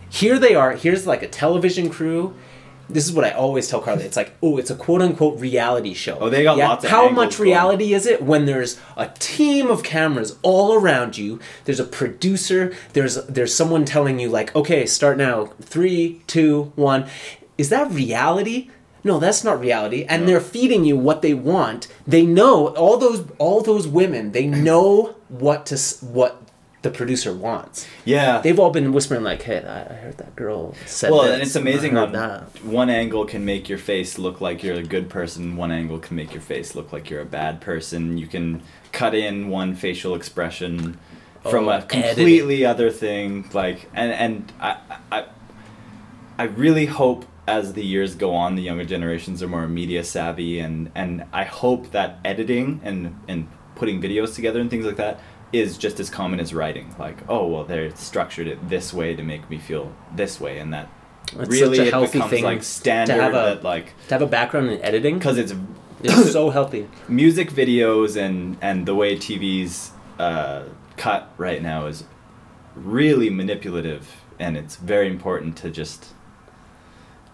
here 0.09 0.37
they 0.39 0.53
are. 0.55 0.73
Here's 0.73 1.05
like 1.07 1.23
a 1.23 1.27
television 1.27 1.89
crew. 1.89 2.33
This 2.89 3.05
is 3.05 3.11
what 3.11 3.25
I 3.25 3.31
always 3.31 3.67
tell 3.67 3.81
Carly. 3.81 4.05
It's 4.05 4.15
like, 4.15 4.33
oh, 4.41 4.57
it's 4.57 4.69
a 4.69 4.75
quote 4.75 5.01
unquote 5.01 5.39
reality 5.39 5.93
show. 5.93 6.17
Oh, 6.19 6.29
they 6.29 6.43
got 6.43 6.57
lots 6.57 6.85
of 6.85 6.89
How 6.91 7.09
much 7.09 7.37
going. 7.37 7.49
reality 7.49 7.93
is 7.93 8.05
it 8.05 8.21
when 8.23 8.45
there's 8.45 8.79
a 8.95 9.09
team 9.19 9.67
of 9.67 9.83
cameras 9.83 10.37
all 10.41 10.73
around 10.73 11.17
you? 11.17 11.39
There's 11.65 11.79
a 11.79 11.85
producer. 11.85 12.73
There's 12.93 13.15
there's 13.25 13.53
someone 13.53 13.85
telling 13.85 14.19
you 14.19 14.29
like, 14.29 14.55
okay, 14.55 14.85
start 14.85 15.17
now. 15.17 15.47
Three, 15.61 16.21
two, 16.27 16.71
one. 16.75 17.07
Is 17.57 17.69
that 17.69 17.91
reality? 17.91 18.69
No, 19.03 19.19
that's 19.19 19.43
not 19.43 19.59
reality. 19.59 20.03
And 20.03 20.27
they're 20.27 20.41
feeding 20.41 20.83
you 20.83 20.97
what 20.97 21.21
they 21.21 21.33
want. 21.33 21.87
They 22.05 22.25
know 22.25 22.67
all 22.75 22.97
those 22.97 23.25
all 23.37 23.61
those 23.61 23.87
women. 23.87 24.31
They 24.31 24.47
know 24.67 25.15
what 25.29 25.65
to 25.67 25.77
what 26.05 26.41
the 26.87 26.97
producer 26.97 27.33
wants. 27.33 27.85
Yeah. 28.05 28.39
They've 28.39 28.57
all 28.57 28.69
been 28.69 28.93
whispering 28.93 29.23
like, 29.23 29.41
"Hey, 29.41 29.57
I, 29.57 29.93
heard 29.93 30.17
that 30.19 30.35
girl 30.35 30.73
said 30.85 31.11
well, 31.11 31.23
this, 31.23 31.33
and 31.33 31.41
it's 31.41 31.55
amazing 31.55 31.97
on 31.97 32.13
that." 32.13 32.63
one 32.63 32.89
angle 32.89 33.25
can 33.25 33.43
make 33.43 33.67
your 33.67 33.77
face 33.77 34.17
look 34.17 34.39
like 34.39 34.63
you're 34.63 34.77
a 34.77 34.83
good 34.83 35.09
person. 35.09 35.57
One 35.57 35.71
angle 35.71 35.99
can 35.99 36.15
make 36.15 36.33
your 36.33 36.41
face 36.41 36.75
look 36.75 36.93
like 36.93 37.09
you're 37.09 37.21
a 37.21 37.25
bad 37.25 37.59
person. 37.59 38.17
You 38.17 38.27
can 38.27 38.63
cut 38.93 39.13
in 39.13 39.49
one 39.49 39.75
facial 39.75 40.15
expression 40.15 40.97
from 41.43 41.67
Oh, 41.67 41.71
a 41.71 41.81
completely 41.81 42.65
other 42.65 42.89
thing. 42.89 43.49
Like, 43.53 43.89
and 43.93 44.13
and 44.13 44.53
I, 44.61 44.77
I, 45.11 45.25
I 46.39 46.43
really 46.43 46.85
hope 46.85 47.25
as 47.47 47.73
the 47.73 47.83
years 47.83 48.15
go 48.15 48.33
on, 48.33 48.55
the 48.55 48.61
younger 48.61 48.85
generations 48.85 49.43
are 49.43 49.47
more 49.47 49.67
media 49.67 50.05
savvy, 50.05 50.59
and 50.59 50.89
and 50.95 51.25
I 51.33 51.43
hope 51.43 51.91
that 51.91 52.19
editing 52.23 52.79
and 52.83 53.19
and 53.27 53.49
putting 53.75 54.01
videos 54.01 54.33
together 54.33 54.59
and 54.59 54.69
things 54.69 54.85
like 54.85 54.95
that 54.95 55.19
is 55.53 55.77
just 55.77 55.99
as 55.99 56.09
common 56.09 56.39
as 56.39 56.53
writing. 56.53 56.95
Like, 56.99 57.17
oh 57.29 57.47
well, 57.47 57.63
they 57.63 57.89
structured 57.91 58.47
it 58.47 58.69
this 58.69 58.93
way 58.93 59.15
to 59.15 59.23
make 59.23 59.49
me 59.49 59.57
feel 59.57 59.93
this 60.15 60.39
way, 60.39 60.59
and 60.59 60.73
that 60.73 60.89
It's 61.33 61.49
really 61.49 61.77
such 61.77 61.85
a 61.85 61.87
it 61.87 61.93
healthy 61.93 62.11
becomes 62.13 62.31
thing 62.31 62.43
like 62.43 62.63
standard 62.63 63.15
to 63.15 63.21
have 63.21 63.33
a 63.33 63.55
that 63.55 63.63
like 63.63 63.93
to 64.07 64.13
have 64.15 64.21
a 64.21 64.27
background 64.27 64.69
in 64.69 64.81
editing 64.81 65.17
because 65.17 65.37
it's 65.37 65.53
is 66.03 66.31
so 66.31 66.49
healthy. 66.49 66.87
music 67.07 67.51
videos 67.51 68.15
and 68.15 68.57
and 68.61 68.85
the 68.85 68.95
way 68.95 69.15
TV's 69.15 69.91
uh, 70.19 70.63
cut 70.95 71.31
right 71.37 71.61
now 71.61 71.87
is 71.87 72.03
really 72.75 73.29
manipulative, 73.29 74.23
and 74.39 74.57
it's 74.57 74.75
very 74.75 75.07
important 75.07 75.55
to 75.57 75.69
just 75.69 76.13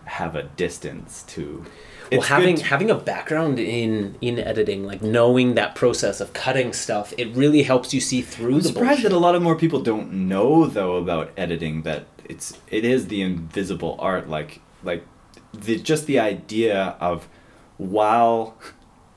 have 0.06 0.36
a 0.36 0.44
distance 0.44 1.24
to. 1.24 1.66
Well, 2.12 2.20
It's 2.20 2.28
having 2.30 2.56
to- 2.58 2.64
having 2.66 2.90
a 2.92 2.96
background 2.96 3.60
in 3.60 4.16
in 4.22 4.40
editing, 4.40 4.86
like 4.86 5.02
knowing 5.02 5.56
that 5.56 5.74
process 5.76 6.20
of 6.22 6.34
cutting 6.34 6.74
stuff, 6.74 7.14
it 7.18 7.36
really 7.36 7.64
helps 7.64 7.94
you 7.94 8.00
see 8.02 8.22
through 8.22 8.56
I'm 8.56 8.62
the 8.62 8.68
surprised 8.70 8.88
bullshit. 9.02 9.12
that 9.12 9.16
a 9.16 9.20
lot 9.20 9.36
of 9.36 9.42
more 9.42 9.56
people 9.56 9.80
don't 9.82 10.12
know 10.28 10.66
though 10.66 10.98
about 10.98 11.32
editing 11.38 11.82
that 11.84 12.06
it's 12.30 12.58
it 12.70 12.86
is 12.86 13.08
the 13.08 13.22
invisible 13.22 13.96
art 14.00 14.30
like 14.30 14.60
like 14.84 15.06
the 15.54 15.78
just 15.78 16.06
the 16.08 16.20
idea 16.20 16.96
of 17.00 17.28
while 17.78 18.58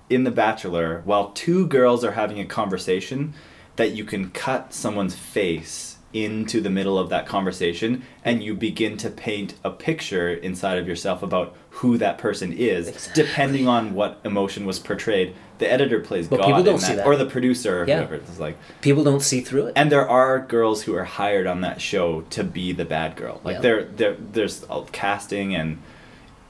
in 0.09 0.25
the 0.25 0.31
bachelor 0.31 1.03
while 1.05 1.31
two 1.31 1.67
girls 1.67 2.05
are 2.05 2.13
having 2.13 2.39
a 2.41 2.45
conversation 2.45 3.35
that 3.77 3.93
you 3.93 4.05
can 4.05 4.31
cut 4.31 4.73
someone's 4.73 5.15
face 5.15 5.96
into 6.13 6.61
the 6.61 6.71
middle 6.71 6.99
of 6.99 7.09
that 7.11 7.27
conversation 7.27 8.03
and 8.25 8.43
you 8.43 8.55
begin 8.55 8.97
to 8.97 9.11
paint 9.11 9.55
a 9.65 9.71
picture 9.71 10.31
inside 10.33 10.79
of 10.79 10.87
yourself 10.89 11.23
about 11.23 11.55
who 11.71 11.99
that 11.99 12.17
person 12.17 12.53
is 12.53 12.89
Exactly. 12.89 13.23
depending 13.25 13.69
on 13.69 13.93
what 13.95 14.19
emotion 14.25 14.65
was 14.65 14.79
portrayed 14.79 15.35
the 15.59 15.71
editor 15.71 16.01
plays 16.01 16.29
But 16.29 16.39
god 16.39 16.47
people 16.47 16.63
don't 16.63 16.79
see 16.79 16.95
that. 16.95 17.07
or 17.07 17.17
the 17.17 17.27
producer 17.27 17.83
or 17.83 17.89
Yeah. 17.89 17.97
whoever 17.99 18.15
it's 18.15 18.39
like 18.39 18.57
People 18.81 19.05
don't 19.05 19.21
see 19.21 19.41
through 19.41 19.67
it. 19.67 19.73
and 19.77 19.91
there 19.93 20.09
are 20.09 20.39
girls 20.39 20.83
who 20.85 20.95
are 20.95 21.05
hired 21.05 21.47
on 21.47 21.61
that 21.63 21.81
show 21.81 22.23
to 22.31 22.45
be 22.45 22.73
the 22.73 22.85
bad 22.85 23.17
girl. 23.17 23.41
Like 23.45 23.57
Yeah. 23.57 23.61
there, 23.61 23.85
there, 23.85 24.17
there's 24.33 24.65
casting, 24.93 25.55
and 25.55 25.79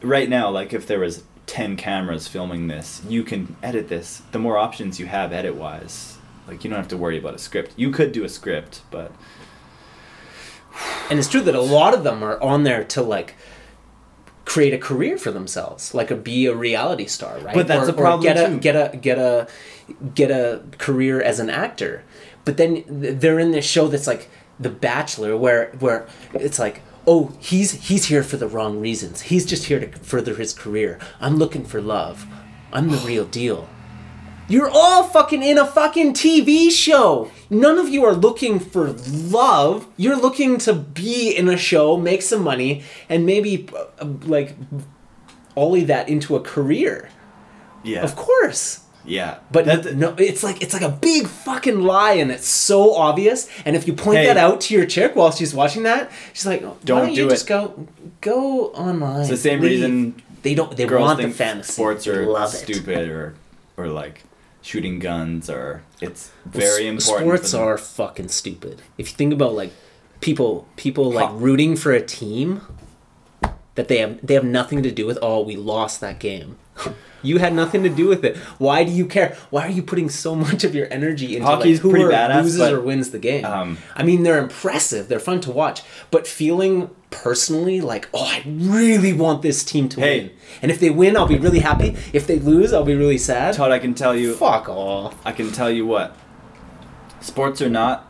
right 0.02 0.28
now, 0.28 0.50
like 0.50 0.72
if 0.72 0.86
there 0.86 1.00
was 1.00 1.22
ten 1.46 1.76
cameras 1.76 2.28
filming 2.28 2.66
this, 2.68 3.00
you 3.08 3.22
can 3.22 3.56
edit 3.62 3.88
this. 3.88 4.22
The 4.32 4.38
more 4.38 4.58
options 4.58 5.00
you 5.00 5.06
have 5.06 5.32
edit 5.32 5.54
wise, 5.54 6.18
like 6.48 6.62
you 6.64 6.70
don't 6.70 6.78
have 6.78 6.88
to 6.88 6.96
worry 6.96 7.18
about 7.18 7.34
a 7.34 7.38
script. 7.38 7.72
You 7.76 7.90
could 7.90 8.12
do 8.12 8.24
a 8.24 8.28
script, 8.28 8.82
but 8.90 9.12
and 11.10 11.18
it's 11.18 11.28
true 11.28 11.40
that 11.42 11.54
a 11.54 11.60
lot 11.60 11.94
of 11.94 12.04
them 12.04 12.22
are 12.22 12.40
on 12.42 12.64
there 12.64 12.84
to 12.84 13.02
like 13.02 13.34
create 14.44 14.72
a 14.72 14.78
career 14.78 15.18
for 15.18 15.30
themselves, 15.30 15.94
like 15.94 16.10
a 16.10 16.16
be 16.16 16.46
a 16.46 16.54
reality 16.54 17.06
star, 17.06 17.38
right? 17.40 17.54
But 17.54 17.66
that's 17.66 17.88
or, 17.88 17.90
a 17.90 17.94
problem 17.94 18.20
Or 18.20 18.34
get 18.34 18.36
a 18.36 18.48
too. 18.48 18.58
get 18.60 18.76
a 18.76 18.96
get 18.96 19.18
a 19.18 19.48
get 20.14 20.30
a 20.30 20.62
career 20.78 21.20
as 21.20 21.40
an 21.40 21.50
actor. 21.50 22.04
But 22.44 22.56
then 22.56 22.84
they're 22.86 23.40
in 23.40 23.50
this 23.50 23.64
show 23.64 23.88
that's 23.88 24.06
like 24.06 24.28
The 24.60 24.70
Bachelor, 24.70 25.36
where 25.36 25.72
where 25.78 26.06
it's 26.32 26.58
like. 26.58 26.82
Oh, 27.08 27.32
he's 27.38 27.86
he's 27.86 28.06
here 28.06 28.24
for 28.24 28.36
the 28.36 28.48
wrong 28.48 28.80
reasons. 28.80 29.20
He's 29.20 29.46
just 29.46 29.66
here 29.66 29.78
to 29.78 29.86
further 30.00 30.34
his 30.34 30.52
career. 30.52 30.98
I'm 31.20 31.36
looking 31.36 31.64
for 31.64 31.80
love. 31.80 32.26
I'm 32.72 32.90
the 32.90 32.96
real 32.96 33.24
deal. 33.24 33.68
You're 34.48 34.70
all 34.70 35.02
fucking 35.04 35.42
in 35.42 35.58
a 35.58 35.66
fucking 35.66 36.12
TV 36.14 36.70
show. 36.70 37.30
None 37.50 37.78
of 37.78 37.88
you 37.88 38.04
are 38.04 38.14
looking 38.14 38.60
for 38.60 38.92
love. 38.92 39.86
You're 39.96 40.16
looking 40.16 40.58
to 40.58 40.72
be 40.72 41.30
in 41.36 41.48
a 41.48 41.56
show, 41.56 41.96
make 41.96 42.22
some 42.22 42.42
money, 42.42 42.82
and 43.08 43.26
maybe 43.26 43.68
uh, 44.00 44.06
like 44.24 44.54
ollie 45.56 45.84
that 45.84 46.08
into 46.08 46.36
a 46.36 46.40
career. 46.40 47.08
yeah, 47.82 48.02
Of 48.02 48.14
course. 48.14 48.80
yeah. 49.04 49.38
But 49.50 49.64
That- 49.64 49.96
no, 49.96 50.14
it's 50.18 50.42
like 50.44 50.62
it's 50.62 50.72
like 50.74 50.82
a 50.82 50.90
big 50.90 51.26
fucking 51.26 51.80
lie, 51.82 52.12
and 52.12 52.30
it's 52.30 52.46
so 52.48 52.94
obvious. 52.94 53.48
And 53.64 53.74
if 53.74 53.86
you 53.88 53.94
point 53.94 54.18
Hey. 54.18 54.26
that 54.26 54.36
out 54.36 54.60
to 54.62 54.74
your 54.74 54.86
chick 54.86 55.16
while 55.16 55.32
she's 55.32 55.54
watching 55.54 55.82
that, 55.84 56.10
she's 56.32 56.46
like, 56.46 56.62
"Why 56.62 56.68
Don't 56.84 57.04
don't 57.06 57.14
do 57.14 57.20
you 57.22 57.26
it." 57.26 57.30
just 57.30 57.46
go 57.48 57.86
go 58.20 58.66
online?" 58.74 59.20
It's 59.22 59.30
the 59.30 59.36
same 59.36 59.60
leave." 59.60 59.70
reason 59.72 60.22
they 60.42 60.54
don't. 60.54 60.76
They 60.76 60.86
want 60.86 61.20
the 61.20 61.30
fantasy. 61.30 61.72
sports 61.72 62.06
are 62.06 62.46
stupid 62.48 63.08
or 63.08 63.34
or 63.76 63.88
like 63.88 64.22
shooting 64.66 64.98
guns 64.98 65.48
or 65.48 65.82
it's 66.00 66.32
very 66.44 66.88
important. 66.88 67.26
Sports 67.26 67.54
are 67.54 67.78
fucking 67.78 68.28
stupid. 68.28 68.82
If 68.98 69.10
you 69.10 69.16
think 69.16 69.32
about 69.32 69.54
like 69.54 69.72
people, 70.20 70.66
people 70.76 71.12
like 71.12 71.30
rooting 71.32 71.76
for 71.76 71.92
a 71.92 72.02
team 72.02 72.62
that 73.76 73.86
they 73.88 73.98
have 73.98 74.26
they 74.26 74.34
have 74.34 74.44
nothing 74.44 74.82
to 74.82 74.90
do 74.90 75.06
with. 75.06 75.18
Oh, 75.22 75.40
we 75.42 75.54
lost 75.54 76.00
that 76.00 76.18
game. 76.18 76.58
you 77.22 77.38
had 77.38 77.54
nothing 77.54 77.84
to 77.84 77.88
do 77.88 78.08
with 78.08 78.24
it. 78.24 78.36
Why 78.58 78.82
do 78.82 78.90
you 78.90 79.06
care? 79.06 79.36
Why 79.50 79.62
are 79.66 79.70
you 79.70 79.82
putting 79.82 80.08
so 80.08 80.34
much 80.34 80.64
of 80.64 80.74
your 80.74 80.92
energy 80.92 81.36
into 81.36 81.46
Hockey's 81.46 81.78
like, 81.78 81.82
who 81.82 81.90
pretty 81.90 82.04
badass, 82.06 82.42
loses 82.42 82.58
but, 82.58 82.72
or 82.72 82.80
wins 82.80 83.10
the 83.10 83.18
game? 83.18 83.44
um, 83.44 83.78
I 83.94 84.02
mean, 84.02 84.24
they're 84.24 84.38
impressive. 84.38 85.08
They're 85.08 85.20
fun 85.20 85.40
to 85.42 85.52
watch. 85.52 85.82
But 86.10 86.26
feeling 86.26 86.90
personally 87.22 87.80
like, 87.80 88.08
oh, 88.12 88.24
I 88.24 88.42
really 88.46 89.12
want 89.12 89.42
this 89.42 89.64
team 89.64 89.88
to 89.90 90.00
Hey. 90.00 90.20
win. 90.20 90.30
And 90.62 90.70
if 90.70 90.78
they 90.80 90.90
win, 90.90 91.16
I'll 91.16 91.26
be 91.26 91.38
really 91.38 91.60
happy. 91.60 91.96
If 92.12 92.26
they 92.26 92.38
lose, 92.38 92.72
I'll 92.72 92.84
be 92.84 92.94
really 92.94 93.18
sad. 93.18 93.54
Todd, 93.54 93.70
I 93.72 93.78
can 93.78 93.94
tell 93.94 94.14
you. 94.14 94.34
Fuck 94.34 94.68
off. 94.68 95.14
I 95.24 95.32
can 95.32 95.50
tell 95.52 95.70
you 95.70 95.86
what. 95.86 96.16
Sports 97.20 97.60
or 97.62 97.68
not, 97.70 98.06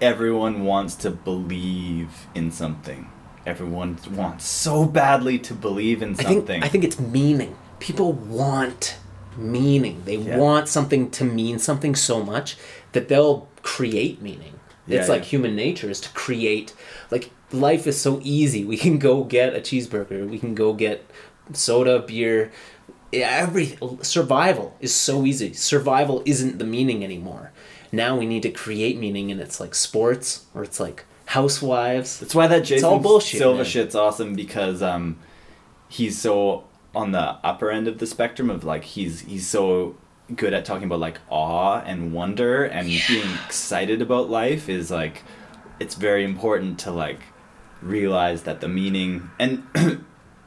everyone 0.00 0.64
wants 0.64 0.94
to 0.96 1.10
believe 1.10 2.26
in 2.34 2.50
something. 2.50 3.10
Everyone 3.46 3.96
wants 4.12 4.44
so 4.46 4.84
badly 4.84 5.38
to 5.38 5.54
believe 5.54 6.02
in 6.02 6.14
something. 6.14 6.38
I 6.42 6.46
think 6.46 6.64
I 6.64 6.68
think 6.68 6.84
it's 6.84 7.00
meaning. 7.00 7.56
People 7.78 8.12
want 8.12 8.96
meaning. 9.36 10.02
They 10.04 10.16
Yeah. 10.16 10.36
want 10.36 10.68
something 10.68 11.10
to 11.12 11.24
mean 11.24 11.58
something 11.58 11.94
so 11.94 12.22
much 12.22 12.56
that 12.92 13.08
they'll 13.08 13.48
create 13.62 14.20
meaning. 14.20 14.54
Yeah, 14.86 15.00
it's 15.00 15.08
like 15.08 15.22
yeah. 15.22 15.28
human 15.28 15.54
nature 15.56 15.88
is 15.88 16.00
to 16.00 16.08
create. 16.10 16.74
Like 17.10 17.30
life 17.52 17.86
is 17.86 18.00
so 18.00 18.20
easy. 18.22 18.64
We 18.64 18.76
can 18.76 18.98
go 18.98 19.24
get 19.24 19.54
a 19.54 19.60
cheeseburger. 19.60 20.28
We 20.28 20.38
can 20.38 20.54
go 20.54 20.72
get 20.72 21.04
soda, 21.52 22.00
beer. 22.00 22.52
Every 23.12 23.78
survival 24.02 24.76
is 24.80 24.94
so 24.94 25.24
easy. 25.24 25.52
Survival 25.54 26.22
isn't 26.26 26.58
the 26.58 26.64
meaning 26.64 27.02
anymore. 27.02 27.52
Now 27.90 28.18
we 28.18 28.26
need 28.26 28.42
to 28.42 28.50
create 28.50 28.98
meaning, 28.98 29.30
and 29.30 29.40
it's 29.40 29.60
like 29.60 29.74
sports 29.74 30.44
or 30.54 30.62
it's 30.62 30.78
like 30.78 31.06
housewives. 31.26 32.20
That's 32.20 32.34
why 32.34 32.46
that 32.48 32.64
Jason 32.64 32.88
all 32.88 32.98
bullshit, 32.98 33.38
Silva 33.38 33.58
man. 33.58 33.64
shit's 33.64 33.94
awesome 33.94 34.34
because 34.34 34.82
um, 34.82 35.18
he's 35.88 36.18
so 36.18 36.64
on 36.94 37.12
the 37.12 37.36
upper 37.44 37.70
end 37.70 37.88
of 37.88 37.98
the 37.98 38.06
spectrum 38.06 38.50
of 38.50 38.64
like 38.64 38.84
he's 38.84 39.20
he's 39.20 39.46
so 39.46 39.96
good 40.34 40.52
at 40.52 40.64
talking 40.64 40.84
about 40.84 41.00
like 41.00 41.18
awe 41.30 41.80
and 41.80 42.12
wonder 42.12 42.64
and 42.64 42.88
being 43.08 43.28
excited 43.46 44.02
about 44.02 44.28
life 44.28 44.68
is 44.68 44.90
like 44.90 45.22
it's 45.80 45.94
very 45.94 46.24
important 46.24 46.78
to 46.78 46.90
like 46.90 47.20
realize 47.82 48.42
that 48.42 48.60
the 48.60 48.68
meaning 48.68 49.30
and 49.38 49.64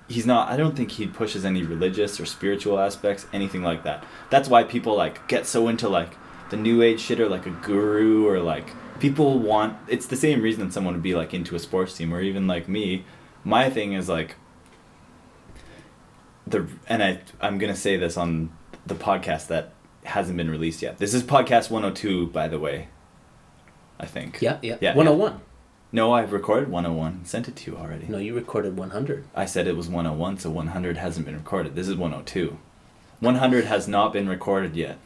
he's 0.08 0.26
not 0.26 0.50
I 0.50 0.58
don't 0.58 0.76
think 0.76 0.92
he 0.92 1.08
pushes 1.08 1.46
any 1.46 1.64
religious 1.64 2.20
or 2.20 2.26
spiritual 2.26 2.80
aspects 2.80 3.28
anything 3.32 3.64
like 3.64 3.84
that. 3.84 4.04
That's 4.30 4.50
why 4.50 4.64
people 4.64 4.96
like 4.96 5.28
get 5.28 5.46
so 5.46 5.68
into 5.68 5.88
like 5.88 6.16
the 6.50 6.58
new 6.58 6.82
age 6.82 7.00
shit 7.00 7.20
or 7.20 7.30
like 7.30 7.46
a 7.46 7.52
guru 7.52 8.28
or 8.28 8.40
like 8.40 8.70
people 9.00 9.40
want 9.40 9.78
it's 9.88 10.08
the 10.08 10.16
same 10.16 10.42
reason 10.42 10.70
someone 10.72 10.94
would 10.94 11.04
be 11.04 11.16
like 11.16 11.34
into 11.34 11.56
a 11.56 11.60
sports 11.60 11.96
team 11.96 12.14
or 12.14 12.22
even 12.22 12.48
like 12.48 12.68
me. 12.68 13.06
My 13.44 13.70
thing 13.70 13.94
is 13.94 14.10
like 14.10 14.36
the 16.46 16.68
and 16.88 17.02
I 17.02 17.22
I'm 17.40 17.58
gonna 17.58 17.76
say 17.76 17.98
this 17.98 18.18
on 18.18 18.52
the 18.86 18.96
podcast 18.96 19.48
that 19.48 19.74
hasn't 20.04 20.36
been 20.38 20.50
released 20.50 20.82
yet. 20.82 20.98
This 20.98 21.14
is 21.14 21.24
podcast 21.24 21.70
102 21.70 22.28
by 22.28 22.48
the 22.48 22.60
way. 22.60 22.90
I 24.00 24.08
think. 24.08 24.42
Yeah, 24.42 24.58
yeah. 24.64 24.78
Yeah. 24.82 24.96
One 24.96 25.06
hundred 25.06 25.20
one. 25.20 25.42
No, 25.94 26.14
I've 26.14 26.32
recorded 26.32 26.70
101 26.70 27.12
and 27.12 27.28
sent 27.28 27.48
it 27.50 27.56
to 27.58 27.72
you 27.72 27.78
already. 27.78 28.06
No, 28.08 28.18
you 28.18 28.34
recorded 28.34 28.78
one 28.78 28.92
hundred. 28.92 29.26
I 29.36 29.46
said 29.46 29.68
it 29.68 29.76
was 29.76 29.90
101, 29.90 30.40
so 30.40 30.50
100 30.50 30.98
hasn't 30.98 31.26
been 31.26 31.36
recorded. 31.36 31.76
This 31.76 31.90
is 31.90 31.96
102. 31.96 32.58
100 33.20 33.66
has 33.66 33.88
not 33.88 34.14
been 34.14 34.30
recorded 34.30 34.76
yet. 34.76 34.98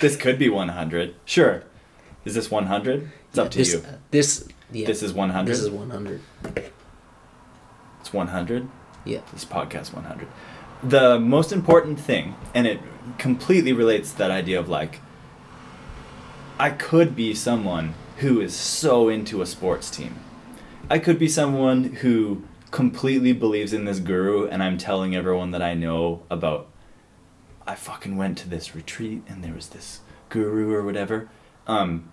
this 0.00 0.14
could 0.16 0.38
be 0.38 0.50
100. 0.50 1.14
Sure. 1.24 1.64
Is 2.24 2.34
this 2.34 2.50
100? 2.50 3.10
It's 3.30 3.38
up 3.38 3.50
to 3.52 3.58
this, 3.58 3.72
you. 3.72 3.78
Uh, 3.78 3.96
this 4.10 4.46
yeah. 4.70 4.86
This 4.86 5.02
is 5.02 5.12
100. 5.12 5.50
This 5.50 5.60
is 5.60 5.70
one 5.70 5.90
hundred. 5.90 6.20
It's 8.00 8.12
100. 8.12 8.68
Yeah. 9.04 9.20
This 9.32 9.44
podcast 9.44 9.92
100. 9.92 10.28
The 10.82 11.18
most 11.18 11.52
important 11.52 12.00
thing, 12.00 12.34
and 12.54 12.66
it 12.66 12.80
completely 13.18 13.72
relates 13.72 14.12
to 14.12 14.18
that 14.18 14.30
idea 14.30 14.58
of 14.58 14.68
like 14.68 15.00
I 16.58 16.70
could 16.70 17.14
be 17.16 17.34
someone 17.34 17.94
who 18.18 18.40
is 18.40 18.54
so 18.54 19.08
into 19.08 19.42
a 19.42 19.46
sports 19.46 19.90
team. 19.90 20.16
I 20.90 20.98
could 20.98 21.18
be 21.18 21.28
someone 21.28 21.84
who 21.84 22.44
completely 22.70 23.32
believes 23.32 23.72
in 23.72 23.84
this 23.84 24.00
guru 24.00 24.46
and 24.46 24.62
I'm 24.62 24.78
telling 24.78 25.14
everyone 25.14 25.50
that 25.50 25.62
I 25.62 25.74
know 25.74 26.22
about 26.30 26.68
I 27.66 27.74
fucking 27.74 28.16
went 28.16 28.38
to 28.38 28.48
this 28.48 28.74
retreat 28.74 29.22
and 29.28 29.44
there 29.44 29.54
was 29.54 29.68
this 29.68 30.00
guru 30.28 30.72
or 30.72 30.82
whatever. 30.82 31.28
Um 31.66 32.10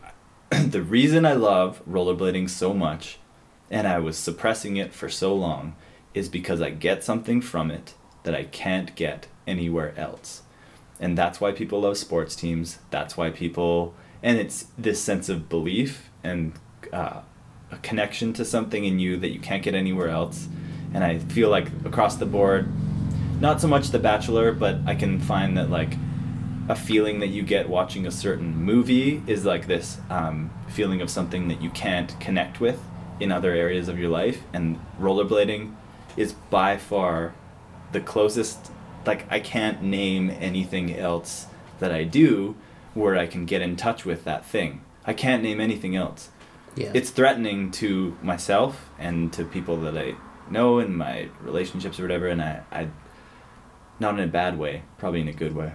the 0.50 0.82
reason 0.82 1.24
I 1.24 1.32
love 1.32 1.82
rollerblading 1.88 2.50
so 2.50 2.74
much 2.74 3.18
and 3.70 3.86
I 3.86 3.98
was 3.98 4.18
suppressing 4.18 4.76
it 4.76 4.92
for 4.92 5.08
so 5.08 5.34
long 5.34 5.76
is 6.12 6.28
because 6.28 6.60
I 6.60 6.70
get 6.70 7.04
something 7.04 7.40
from 7.40 7.70
it 7.70 7.94
that 8.24 8.34
I 8.34 8.44
can't 8.44 8.94
get 8.96 9.28
anywhere 9.46 9.94
else. 9.96 10.42
And 10.98 11.16
that's 11.16 11.40
why 11.40 11.52
people 11.52 11.80
love 11.80 11.96
sports 11.96 12.36
teams. 12.36 12.78
That's 12.90 13.16
why 13.16 13.30
people, 13.30 13.94
and 14.22 14.38
it's 14.38 14.66
this 14.76 15.02
sense 15.02 15.28
of 15.28 15.48
belief 15.48 16.10
and 16.22 16.52
uh, 16.92 17.20
a 17.70 17.76
connection 17.78 18.32
to 18.34 18.44
something 18.44 18.84
in 18.84 18.98
you 18.98 19.16
that 19.16 19.30
you 19.30 19.40
can't 19.40 19.62
get 19.62 19.74
anywhere 19.74 20.08
else. 20.08 20.48
And 20.92 21.04
I 21.04 21.18
feel 21.18 21.48
like 21.48 21.68
across 21.84 22.16
the 22.16 22.26
board, 22.26 22.68
not 23.40 23.60
so 23.60 23.68
much 23.68 23.90
The 23.90 23.98
Bachelor, 23.98 24.52
but 24.52 24.78
I 24.86 24.94
can 24.94 25.20
find 25.20 25.56
that 25.56 25.70
like 25.70 25.94
a 26.68 26.76
feeling 26.76 27.20
that 27.20 27.28
you 27.28 27.42
get 27.42 27.68
watching 27.68 28.06
a 28.06 28.10
certain 28.10 28.54
movie 28.56 29.22
is 29.26 29.44
like 29.44 29.66
this 29.66 29.98
um, 30.10 30.50
feeling 30.68 31.00
of 31.00 31.10
something 31.10 31.48
that 31.48 31.62
you 31.62 31.70
can't 31.70 32.18
connect 32.20 32.60
with 32.60 32.80
in 33.18 33.32
other 33.32 33.52
areas 33.52 33.88
of 33.88 33.98
your 33.98 34.10
life. 34.10 34.42
And 34.52 34.78
rollerblading 35.00 35.74
is 36.16 36.32
by 36.32 36.76
far 36.76 37.34
the 37.92 38.00
closest 38.00 38.70
like 39.06 39.30
I 39.32 39.40
can't 39.40 39.82
name 39.82 40.30
anything 40.30 40.96
else 40.96 41.46
that 41.78 41.90
I 41.90 42.04
do 42.04 42.54
where 42.94 43.16
I 43.16 43.26
can 43.26 43.46
get 43.46 43.62
in 43.62 43.76
touch 43.76 44.04
with 44.04 44.24
that 44.24 44.44
thing. 44.44 44.82
I 45.04 45.12
can't 45.12 45.42
name 45.42 45.60
anything 45.60 45.96
else. 45.96 46.30
Yeah. 46.76 46.90
It's 46.94 47.10
threatening 47.10 47.70
to 47.72 48.16
myself 48.22 48.90
and 48.98 49.32
to 49.32 49.44
people 49.44 49.76
that 49.78 49.96
I 49.96 50.14
know 50.50 50.78
in 50.78 50.96
my 50.96 51.28
relationships 51.40 51.98
or 51.98 52.02
whatever 52.02 52.28
and 52.28 52.42
I, 52.42 52.62
I 52.70 52.88
not 53.98 54.14
in 54.14 54.20
a 54.20 54.32
bad 54.32 54.58
way, 54.58 54.82
probably 54.98 55.20
in 55.20 55.28
a 55.28 55.32
good 55.32 55.54
way. 55.54 55.72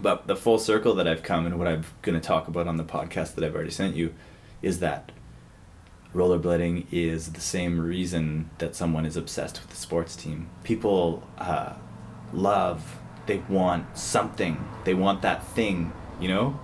But 0.00 0.26
the 0.26 0.36
full 0.36 0.58
circle 0.58 0.94
that 0.94 1.08
I've 1.08 1.22
come 1.22 1.46
and 1.46 1.58
what 1.58 1.68
I'm 1.68 1.84
going 2.02 2.18
to 2.18 2.26
talk 2.26 2.48
about 2.48 2.66
on 2.66 2.76
the 2.76 2.84
podcast 2.84 3.34
that 3.34 3.44
I've 3.44 3.54
already 3.54 3.70
sent 3.70 3.96
you 3.96 4.14
is 4.62 4.80
that 4.80 5.12
rollerblading 6.14 6.86
is 6.90 7.32
the 7.32 7.40
same 7.40 7.80
reason 7.80 8.50
that 8.58 8.74
someone 8.74 9.04
is 9.06 9.16
obsessed 9.16 9.60
with 9.60 9.70
the 9.70 9.76
sports 9.76 10.16
team. 10.16 10.48
People 10.64 11.22
uh, 11.38 11.74
love, 12.32 12.98
they 13.26 13.38
want 13.48 13.96
something, 13.96 14.66
they 14.84 14.94
want 14.94 15.22
that 15.22 15.46
thing, 15.46 15.92
you 16.20 16.28
know? 16.28 16.58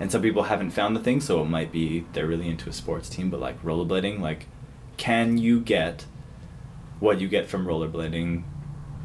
And 0.00 0.12
some 0.12 0.20
people 0.20 0.44
haven't 0.44 0.70
found 0.70 0.94
the 0.94 1.00
thing, 1.00 1.20
so 1.20 1.40
it 1.42 1.46
might 1.46 1.72
be 1.72 2.04
they're 2.12 2.26
really 2.26 2.48
into 2.48 2.68
a 2.68 2.72
sports 2.72 3.08
team, 3.08 3.30
but 3.30 3.40
like 3.40 3.62
rollerblading, 3.62 4.20
like, 4.20 4.46
can 4.96 5.38
you 5.38 5.60
get 5.60 6.04
what 7.00 7.20
you 7.20 7.28
get 7.28 7.46
from 7.46 7.66
rollerblading 7.66 8.42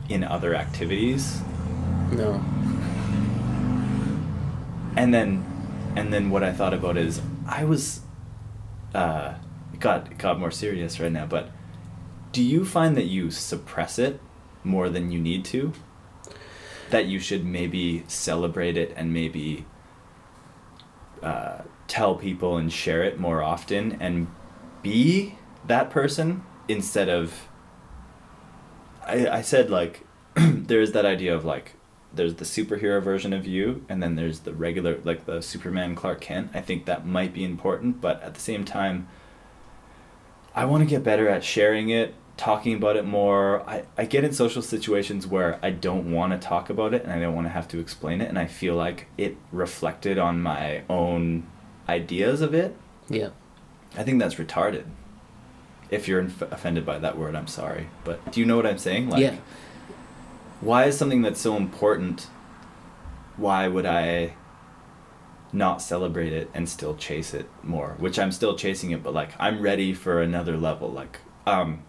in 0.10 0.24
other 0.24 0.56
activities? 0.56 1.42
no. 2.12 2.44
and 4.96 5.14
then 5.14 5.44
and 5.96 6.14
then 6.14 6.30
what 6.30 6.44
I 6.44 6.52
thought 6.52 6.74
about 6.74 6.98
is 6.98 7.22
I 7.48 7.64
was 7.64 8.02
uh 8.94 9.36
it 9.74 9.80
got 9.80 10.12
it 10.12 10.18
got 10.18 10.40
more 10.40 10.52
serious 10.52 11.00
right 11.00 11.12
now, 11.12 11.26
but 11.26 11.50
do 12.32 12.42
you 12.44 12.66
find 12.66 12.98
that 12.98 13.06
you 13.06 13.32
suppress 13.32 14.00
it 14.00 14.20
more 14.64 14.90
than 14.90 15.12
you 15.12 15.20
need 15.20 15.46
to? 15.46 15.74
That 16.90 17.06
you 17.06 17.20
should 17.20 17.46
maybe 17.46 18.04
celebrate 18.08 18.78
it 18.78 18.94
and 18.96 19.14
maybe 19.14 19.66
uh, 21.24 21.62
tell 21.88 22.16
people 22.16 22.58
and 22.58 22.72
share 22.72 23.04
it 23.04 23.20
more 23.20 23.42
often 23.42 23.98
and 24.00 24.28
be 24.82 25.36
that 25.66 25.90
person 25.90 26.44
instead 26.68 27.10
of 27.10 27.48
I, 29.06 29.28
I 29.28 29.42
said 29.42 29.70
like 29.70 30.06
there's 30.36 30.92
that 30.92 31.06
idea 31.06 31.36
of 31.36 31.46
like 31.46 31.74
there's 32.14 32.36
the 32.36 32.46
superhero 32.46 33.02
version 33.02 33.34
of 33.34 33.48
you 33.48 33.86
and 33.90 34.04
then 34.04 34.16
there's 34.16 34.40
the 34.40 34.54
regular 34.54 35.00
like 35.04 35.26
the 35.26 35.42
superman 35.42 35.96
clark 35.96 36.22
kent. 36.22 36.52
I 36.54 36.62
think 36.62 36.86
that 36.86 37.06
might 37.06 37.34
be 37.34 37.44
important 37.44 38.02
but 38.02 38.22
at 38.22 38.34
the 38.34 38.42
same 38.42 38.66
time 38.66 39.08
i 40.54 40.66
want 40.66 40.84
to 40.84 40.90
get 40.90 41.04
better 41.04 41.28
at 41.30 41.44
sharing 41.44 41.90
it 41.90 42.14
talking 42.36 42.74
about 42.74 42.96
it 42.96 43.06
more 43.06 43.62
i, 43.70 43.84
I 43.98 44.06
get 44.06 44.24
in 44.24 44.34
social 44.34 44.62
situations 44.64 45.28
where 45.28 45.60
i 45.62 45.70
don't 45.70 46.12
want 46.12 46.34
to 46.34 46.40
talk 46.40 46.70
about 46.70 46.94
it 46.94 47.04
and 47.04 47.12
i 47.14 47.20
don't 47.20 47.36
want 47.36 47.46
to 47.46 47.52
have 47.52 47.68
to 47.70 47.80
explain 47.80 48.22
it 48.22 48.30
and 48.30 48.40
i 48.40 48.48
feel 48.48 48.76
like 48.76 49.08
it 49.18 49.38
reflected 49.52 50.18
on 50.18 50.42
my 50.42 50.82
own 50.90 51.46
ideas 51.88 52.42
of 52.42 52.54
it 52.56 52.76
Yeah. 53.08 53.30
i 53.96 54.04
think 54.04 54.20
that's 54.20 54.36
retarded 54.36 54.86
if 55.92 56.08
you're 56.08 56.22
inf- 56.22 56.42
offended 56.42 56.86
by 56.88 56.98
that 56.98 57.18
word 57.20 57.36
i'm 57.36 57.48
sorry 57.48 57.88
but 58.04 58.32
do 58.32 58.40
you 58.40 58.48
know 58.48 58.56
what 58.56 58.66
i'm 58.66 58.80
saying 58.80 59.10
like 59.10 59.22
yeah. 59.22 59.36
why 60.60 60.86
is 60.86 60.98
something 60.98 61.22
that's 61.22 61.40
so 61.40 61.56
important 61.56 62.28
why 63.38 63.68
would 63.68 63.86
i 63.86 64.34
not 65.52 65.84
celebrate 65.84 66.34
it 66.34 66.50
and 66.56 66.68
still 66.68 66.96
chase 66.96 67.32
it 67.34 67.48
more 67.62 67.96
which 68.00 68.18
i'm 68.18 68.32
still 68.32 68.56
chasing 68.58 68.90
it 68.90 69.04
but 69.04 69.14
like 69.14 69.30
i'm 69.40 69.62
ready 69.62 69.94
for 69.94 70.20
another 70.20 70.58
level 70.58 70.90
like 70.92 71.20
um 71.46 71.84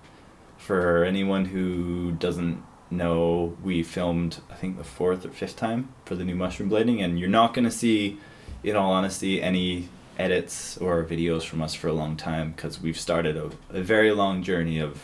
for 0.64 1.04
anyone 1.04 1.44
who 1.46 2.12
doesn't 2.12 2.62
know 2.90 3.56
we 3.62 3.82
filmed 3.82 4.40
i 4.50 4.54
think 4.54 4.76
the 4.78 4.84
fourth 4.84 5.24
or 5.26 5.30
fifth 5.30 5.56
time 5.56 5.88
for 6.04 6.14
the 6.14 6.24
new 6.24 6.34
mushroom 6.36 6.70
blading 6.70 7.02
and 7.04 7.18
you're 7.18 7.28
not 7.28 7.52
going 7.52 7.64
to 7.64 7.70
see 7.70 8.18
in 8.62 8.76
all 8.76 8.92
honesty 8.92 9.42
any 9.42 9.88
edits 10.16 10.76
or 10.78 11.02
videos 11.04 11.42
from 11.42 11.60
us 11.60 11.74
for 11.74 11.88
a 11.88 11.92
long 11.92 12.16
time 12.16 12.52
because 12.52 12.80
we've 12.80 12.98
started 12.98 13.36
a, 13.36 13.50
a 13.70 13.82
very 13.82 14.12
long 14.12 14.42
journey 14.42 14.78
of 14.78 15.02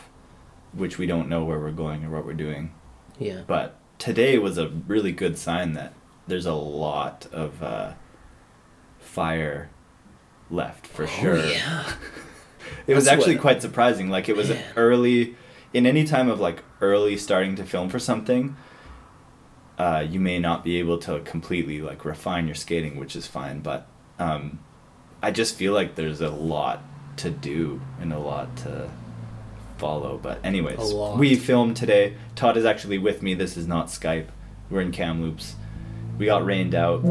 which 0.72 0.98
we 0.98 1.06
don't 1.06 1.28
know 1.28 1.44
where 1.44 1.58
we're 1.58 1.72
going 1.72 2.04
or 2.04 2.10
what 2.10 2.24
we're 2.24 2.32
doing 2.32 2.72
Yeah. 3.18 3.42
but 3.46 3.76
today 3.98 4.38
was 4.38 4.56
a 4.56 4.68
really 4.86 5.12
good 5.12 5.36
sign 5.36 5.72
that 5.74 5.92
there's 6.28 6.46
a 6.46 6.54
lot 6.54 7.26
of 7.32 7.60
uh, 7.62 7.92
fire 8.98 9.68
left 10.50 10.86
for 10.86 11.06
sure. 11.06 11.38
Oh, 11.38 11.44
yeah. 11.44 11.92
It 12.86 12.94
was 12.94 13.06
That's 13.06 13.18
actually 13.18 13.34
what- 13.36 13.42
quite 13.42 13.62
surprising. 13.62 14.10
Like 14.10 14.28
it 14.28 14.36
was 14.36 14.50
Man. 14.50 14.62
early, 14.76 15.34
in 15.72 15.86
any 15.86 16.04
time 16.04 16.28
of 16.28 16.40
like 16.40 16.62
early 16.80 17.16
starting 17.16 17.56
to 17.56 17.64
film 17.64 17.88
for 17.88 17.98
something. 17.98 18.56
Uh, 19.78 20.06
you 20.08 20.20
may 20.20 20.38
not 20.38 20.62
be 20.62 20.78
able 20.78 20.98
to 20.98 21.20
completely 21.20 21.80
like 21.80 22.04
refine 22.04 22.46
your 22.46 22.54
skating, 22.54 22.96
which 22.96 23.16
is 23.16 23.26
fine. 23.26 23.60
But 23.60 23.86
um, 24.18 24.60
I 25.22 25.30
just 25.30 25.56
feel 25.56 25.72
like 25.72 25.94
there's 25.94 26.20
a 26.20 26.30
lot 26.30 26.82
to 27.18 27.30
do 27.30 27.80
and 28.00 28.12
a 28.12 28.18
lot 28.18 28.56
to 28.58 28.90
follow. 29.78 30.18
But 30.18 30.44
anyways, 30.44 30.92
we 31.16 31.34
filmed 31.36 31.76
today. 31.76 32.16
Todd 32.34 32.56
is 32.56 32.64
actually 32.64 32.98
with 32.98 33.22
me. 33.22 33.34
This 33.34 33.56
is 33.56 33.66
not 33.66 33.86
Skype. 33.86 34.28
We're 34.68 34.82
in 34.82 34.92
Kamloops. 34.92 35.56
We 36.18 36.26
got 36.26 36.44
rained 36.44 36.74
out. 36.74 37.02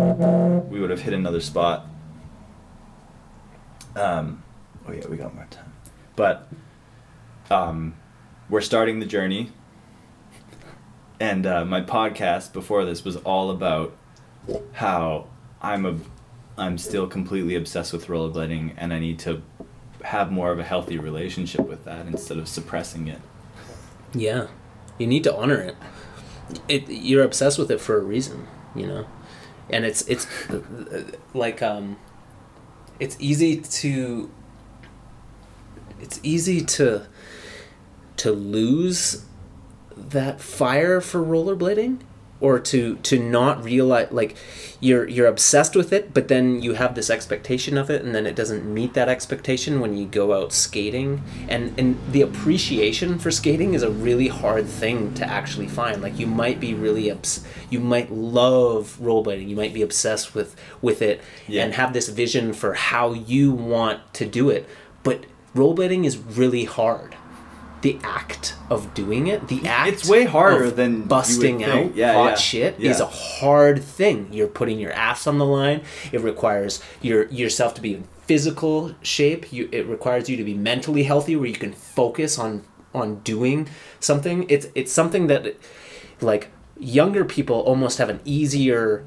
We 0.69 0.80
would 0.80 0.91
have 0.91 1.02
hit 1.02 1.13
another 1.13 1.41
spot. 1.41 1.88
Um, 3.95 4.43
oh 4.88 4.91
yeah, 4.91 5.08
we 5.08 5.17
got 5.17 5.34
more 5.34 5.48
time. 5.50 5.74
But 6.15 6.48
um, 7.50 7.95
we're 8.49 8.62
starting 8.62 8.99
the 8.99 9.05
journey. 9.05 9.51
And 11.19 11.45
uh, 11.45 11.65
my 11.65 11.81
podcast 11.81 12.53
before 12.53 12.85
this 12.85 13.03
was 13.03 13.17
all 13.17 13.51
about 13.51 13.95
how 14.73 15.27
I'm 15.62 15.85
a, 15.85 15.97
I'm 16.57 16.77
still 16.77 17.07
completely 17.07 17.55
obsessed 17.55 17.91
with 17.91 18.07
rollerblading, 18.07 18.73
and 18.77 18.93
I 18.93 18.99
need 18.99 19.19
to 19.19 19.41
have 20.03 20.31
more 20.31 20.51
of 20.51 20.59
a 20.59 20.63
healthy 20.63 20.97
relationship 20.97 21.67
with 21.67 21.83
that 21.85 22.07
instead 22.07 22.38
of 22.38 22.47
suppressing 22.47 23.07
it. 23.07 23.19
Yeah. 24.13 24.47
You 24.97 25.07
need 25.07 25.23
to 25.25 25.35
honor 25.35 25.59
it. 25.59 25.75
It 26.67 26.89
you're 26.89 27.23
obsessed 27.23 27.59
with 27.59 27.69
it 27.69 27.79
for 27.79 27.97
a 27.97 28.01
reason, 28.01 28.47
you 28.75 28.88
know. 28.88 29.05
And 29.69 29.85
it's 29.85 30.01
it's 30.07 30.25
like 31.33 31.62
um 31.62 31.97
it's 32.99 33.15
easy 33.19 33.57
to 33.57 34.31
it's 35.99 36.19
easy 36.23 36.62
to 36.62 37.05
to 38.19 38.32
lose 38.32 39.25
that 39.95 40.39
fire 40.41 41.01
for 41.01 41.19
rollerblading? 41.21 41.99
Or 42.41 42.58
to 42.58 42.95
to 43.03 43.19
not 43.19 43.65
realize 43.65 44.13
like 44.13 44.38
you're 44.79 45.05
you're 45.10 45.27
obsessed 45.27 45.75
with 45.75 45.91
it 45.91 46.13
but 46.13 46.29
then 46.29 46.62
you 46.62 46.71
have 46.75 46.95
this 46.95 47.10
expectation 47.10 47.77
of 47.77 47.89
it 47.89 48.01
and 48.01 48.15
then 48.15 48.25
it 48.25 48.34
doesn't 48.34 48.63
meet 48.63 48.93
that 48.93 49.10
expectation 49.10 49.82
when 49.82 49.97
you 49.97 50.05
go 50.05 50.32
out 50.32 50.53
skating? 50.53 51.21
And 51.49 51.77
and 51.77 51.99
the 52.13 52.21
appreciation 52.21 53.19
for 53.19 53.29
skating 53.29 53.73
is 53.73 53.84
a 53.84 53.91
really 53.91 54.29
hard 54.29 54.67
thing 54.67 55.13
to 55.15 55.25
actually 55.29 55.67
find. 55.67 56.01
Like 56.01 56.17
you 56.17 56.27
might 56.27 56.62
be 56.62 56.73
really 56.73 57.12
obs- 57.12 57.43
you 57.69 57.82
might 57.82 58.10
love 58.10 58.97
rollerblading. 59.01 59.49
You 59.49 59.58
might 59.58 59.73
be 59.73 59.82
obsessed 59.82 60.34
with 60.34 60.55
with 60.82 61.01
it 61.01 61.19
Yeah. 61.45 61.65
and 61.65 61.73
have 61.73 61.91
this 61.91 62.08
vision 62.08 62.53
for 62.53 62.73
how 62.75 63.12
you 63.12 63.51
want 63.51 64.13
to 64.13 64.25
do 64.25 64.49
it. 64.49 64.65
But 65.03 65.25
rollerblading 65.53 66.05
is 66.05 66.15
really 66.17 66.63
hard 66.63 67.17
the 67.81 67.99
act 68.03 68.55
of 68.69 68.93
doing 68.93 69.27
it, 69.27 69.47
the 69.47 69.65
act 69.67 69.89
It's 69.91 70.09
way 70.09 70.25
harder 70.25 70.65
of 70.65 70.75
than 70.75 71.03
busting 71.03 71.63
out 71.63 71.95
Yeah, 71.95 72.13
hot 72.13 72.29
yeah, 72.31 72.35
shit 72.35 72.79
yeah. 72.79 72.91
is 72.91 72.99
a 72.99 73.05
hard 73.05 73.83
thing. 73.83 74.27
You're 74.31 74.47
putting 74.47 74.79
your 74.79 74.91
ass 74.91 75.27
on 75.27 75.37
the 75.37 75.45
line. 75.45 75.81
It 76.11 76.21
requires 76.21 76.81
your 77.01 77.27
yourself 77.27 77.73
to 77.75 77.81
be 77.81 77.95
in 77.95 78.03
physical 78.25 78.95
shape. 79.01 79.51
You 79.53 79.69
it 79.71 79.87
requires 79.87 80.29
you 80.29 80.37
to 80.37 80.43
be 80.43 80.53
mentally 80.53 81.03
healthy 81.03 81.35
where 81.35 81.47
you 81.47 81.55
can 81.55 81.73
focus 81.73 82.37
on 82.37 82.63
on 82.93 83.19
doing 83.19 83.69
something. 83.99 84.45
It's 84.49 84.67
it's 84.75 84.91
something 84.91 85.27
that 85.27 85.55
like 86.21 86.49
younger 86.77 87.25
people 87.25 87.59
almost 87.61 87.97
have 87.97 88.09
an 88.09 88.19
easier 88.25 89.05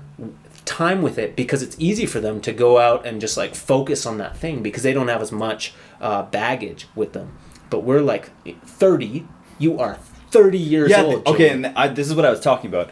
time 0.64 1.02
with 1.02 1.18
it 1.18 1.34
because 1.34 1.62
it's 1.62 1.76
easy 1.78 2.06
for 2.06 2.20
them 2.20 2.40
to 2.40 2.52
go 2.52 2.78
out 2.78 3.04
and 3.04 3.20
just 3.20 3.36
like 3.36 3.54
focus 3.54 4.06
on 4.06 4.18
that 4.18 4.36
thing 4.36 4.62
because 4.62 4.82
they 4.82 4.92
don't 4.92 5.08
have 5.08 5.20
as 5.20 5.32
much 5.32 5.74
uh, 6.00 6.22
baggage 6.22 6.86
with 6.94 7.12
them. 7.12 7.36
But 7.72 7.84
we're 7.84 8.02
like 8.02 8.30
30, 8.66 9.26
you 9.58 9.78
are 9.78 9.98
30 10.32 10.58
years 10.58 10.90
yeah 10.90 11.02
old. 11.02 11.26
okay 11.26 11.48
Jordan. 11.48 11.64
and 11.66 11.78
I, 11.78 11.88
this 11.88 12.06
is 12.08 12.14
what 12.14 12.24
i 12.24 12.30
was 12.30 12.40
talking 12.40 12.68
about 12.68 12.90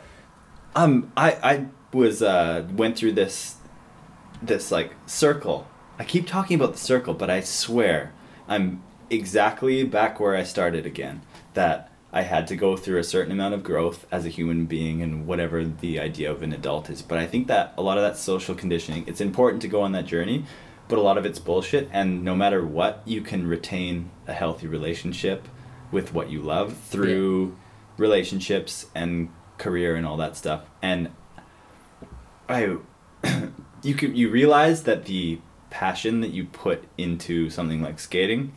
um 0.76 1.10
i 1.16 1.30
i 1.42 1.66
was 1.92 2.22
uh 2.22 2.66
went 2.74 2.96
through 2.98 3.12
this 3.12 3.56
this 4.42 4.70
like 4.70 4.94
circle 5.06 5.66
i 5.98 6.04
keep 6.04 6.26
talking 6.26 6.54
about 6.54 6.72
the 6.72 6.78
circle 6.78 7.14
but 7.14 7.30
i 7.30 7.40
swear 7.40 8.12
i'm 8.46 8.82
exactly 9.08 9.82
back 9.84 10.20
where 10.20 10.36
i 10.36 10.42
started 10.42 10.84
again 10.84 11.22
that 11.54 11.90
i 12.12 12.22
had 12.22 12.46
to 12.46 12.56
go 12.56 12.76
through 12.76 12.98
a 12.98 13.04
certain 13.04 13.32
amount 13.32 13.54
of 13.54 13.64
growth 13.64 14.06
as 14.12 14.26
a 14.26 14.28
human 14.28 14.66
being 14.66 15.00
and 15.00 15.26
whatever 15.26 15.64
the 15.64 15.98
idea 15.98 16.30
of 16.30 16.42
an 16.42 16.52
adult 16.52 16.90
is 16.90 17.00
but 17.00 17.18
i 17.18 17.26
think 17.26 17.46
that 17.46 17.72
a 17.78 17.82
lot 17.82 17.96
of 17.96 18.04
that 18.04 18.18
social 18.18 18.54
conditioning 18.54 19.02
it's 19.06 19.20
important 19.20 19.62
to 19.62 19.68
go 19.68 19.80
on 19.80 19.92
that 19.92 20.04
journey 20.04 20.44
but 20.90 20.98
a 20.98 21.02
lot 21.02 21.16
of 21.16 21.24
it's 21.24 21.38
bullshit 21.38 21.88
and 21.92 22.22
no 22.22 22.34
matter 22.34 22.66
what 22.66 23.00
you 23.06 23.22
can 23.22 23.46
retain 23.46 24.10
a 24.26 24.32
healthy 24.32 24.66
relationship 24.66 25.48
with 25.92 26.12
what 26.12 26.28
you 26.28 26.42
love 26.42 26.76
through 26.76 27.56
relationships 27.96 28.86
and 28.94 29.30
career 29.56 29.94
and 29.94 30.04
all 30.04 30.16
that 30.16 30.36
stuff. 30.36 30.62
And 30.82 31.10
i 32.48 32.76
you 33.82 33.94
could 33.94 34.16
you 34.16 34.28
realize 34.28 34.82
that 34.82 35.04
the 35.04 35.38
passion 35.70 36.20
that 36.20 36.30
you 36.30 36.44
put 36.44 36.84
into 36.98 37.48
something 37.48 37.80
like 37.80 38.00
skating 38.00 38.52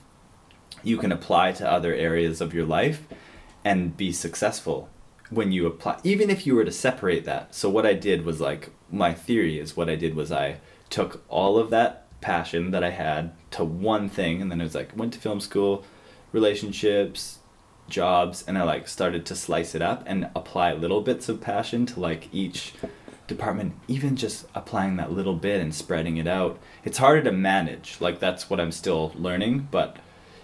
you 0.82 0.98
can 0.98 1.12
apply 1.12 1.52
to 1.52 1.70
other 1.70 1.94
areas 1.94 2.42
of 2.42 2.54
your 2.54 2.66
life 2.66 3.08
and 3.64 3.96
be 3.96 4.12
successful 4.12 4.90
when 5.30 5.52
you 5.52 5.68
apply 5.68 6.00
even 6.04 6.30
if 6.32 6.48
you 6.48 6.56
were 6.56 6.66
to 6.66 6.72
separate 6.72 7.26
that. 7.26 7.54
So 7.54 7.70
what 7.70 7.86
i 7.86 7.94
did 7.94 8.26
was 8.26 8.42
like 8.42 8.72
my 8.90 9.14
theory 9.14 9.60
is 9.60 9.78
what 9.78 9.90
i 9.90 9.96
did 9.96 10.16
was 10.16 10.32
i 10.32 10.58
took 10.90 11.24
all 11.30 11.58
of 11.58 11.70
that 11.70 12.03
passion 12.24 12.72
that 12.72 12.84
i 12.84 12.90
had 12.90 13.32
to 13.52 13.64
one 13.64 14.10
thing 14.10 14.42
and 14.42 14.50
then 14.50 14.60
it 14.60 14.64
was 14.64 14.76
like 14.76 14.96
went 14.98 15.14
to 15.14 15.20
film 15.20 15.40
school 15.40 15.84
relationships 16.32 17.40
jobs 17.90 18.44
and 18.48 18.58
i 18.58 18.64
like 18.64 18.88
started 18.88 19.26
to 19.26 19.36
slice 19.36 19.76
it 19.76 19.82
up 19.82 20.04
and 20.06 20.30
apply 20.36 20.74
little 20.74 21.02
bits 21.02 21.30
of 21.30 21.42
passion 21.42 21.86
to 21.86 22.00
like 22.00 22.28
each 22.32 22.74
department 23.28 23.74
even 23.88 24.16
just 24.16 24.46
applying 24.54 24.98
that 24.98 25.12
little 25.12 25.36
bit 25.36 25.62
and 25.62 25.74
spreading 25.74 26.18
it 26.18 26.28
out. 26.28 26.60
It's 26.84 26.98
harder 26.98 27.22
to 27.24 27.32
manage 27.32 27.98
like 28.02 28.20
that's 28.20 28.50
what 28.50 28.60
i'm 28.60 28.72
still 28.72 29.14
learning 29.16 29.70
but 29.72 29.98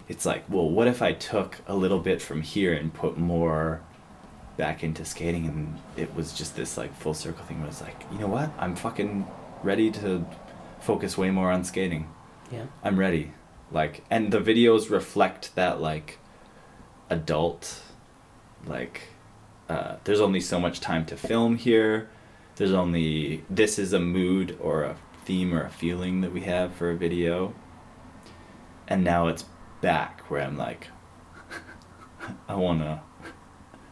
it's 0.07 0.25
like 0.25 0.43
well 0.49 0.69
what 0.69 0.87
if 0.87 1.01
i 1.01 1.11
took 1.11 1.57
a 1.67 1.75
little 1.75 1.99
bit 1.99 2.21
from 2.21 2.41
here 2.41 2.73
and 2.73 2.93
put 2.93 3.17
more 3.17 3.81
back 4.59 4.83
into 4.83 5.05
skating 5.05 5.45
and 5.45 5.79
it 5.95 6.13
was 6.15 6.33
just 6.33 6.55
this 6.55 6.77
like 6.77 6.93
full 6.93 7.13
circle 7.13 7.45
thing 7.45 7.59
where 7.59 7.69
it's 7.69 7.81
like 7.81 8.03
you 8.11 8.19
know 8.19 8.27
what? 8.27 8.51
I'm 8.59 8.75
fucking 8.75 9.25
ready 9.63 9.89
to 9.91 10.25
focus 10.79 11.17
way 11.17 11.31
more 11.31 11.51
on 11.51 11.63
skating. 11.63 12.09
Yeah. 12.51 12.65
i'm 12.83 12.97
ready. 12.99 13.33
Like 13.71 14.03
and 14.09 14.31
the 14.31 14.39
videos 14.39 14.89
reflect 14.89 15.55
that 15.55 15.79
like 15.79 16.17
adult 17.09 17.81
like 18.65 19.01
uh, 19.67 19.97
there's 20.03 20.19
only 20.19 20.39
so 20.39 20.59
much 20.59 20.79
time 20.79 21.05
to 21.05 21.15
film 21.15 21.55
here. 21.55 22.09
There's 22.55 22.73
only 22.73 23.43
this 23.49 23.77
is 23.77 23.93
a 23.93 23.99
mood 23.99 24.57
or 24.59 24.83
a 24.83 24.95
theme 25.25 25.53
or 25.53 25.63
a 25.63 25.69
feeling 25.69 26.21
that 26.21 26.33
we 26.33 26.41
have 26.41 26.73
for 26.73 26.89
a 26.89 26.95
video. 26.97 27.53
And 28.87 29.03
now 29.03 29.27
it's 29.27 29.45
back 29.81 30.21
where 30.29 30.41
i'm 30.41 30.57
like 30.57 30.87
i 32.47 32.55
want 32.55 32.79
to 32.81 33.01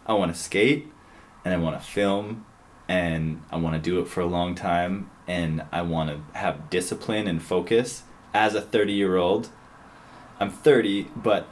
i 0.06 0.14
want 0.14 0.34
to 0.34 0.40
skate 0.40 0.92
and 1.46 1.54
i 1.54 1.58
want 1.58 1.80
to 1.80 1.86
film 1.86 2.46
and 2.88 3.42
i 3.52 3.56
want 3.56 3.76
to 3.76 3.90
do 3.90 4.00
it 4.00 4.08
for 4.08 4.22
a 4.22 4.26
long 4.26 4.54
time 4.56 5.10
and 5.28 5.64
i 5.72 5.82
want 5.82 6.10
to 6.10 6.38
have 6.40 6.70
discipline 6.70 7.28
and 7.28 7.42
focus 7.44 8.04
as 8.34 8.56
a 8.56 8.62
30 8.62 8.94
year 8.94 9.18
old 9.18 9.50
i'm 10.40 10.50
30 10.52 11.08
but 11.16 11.48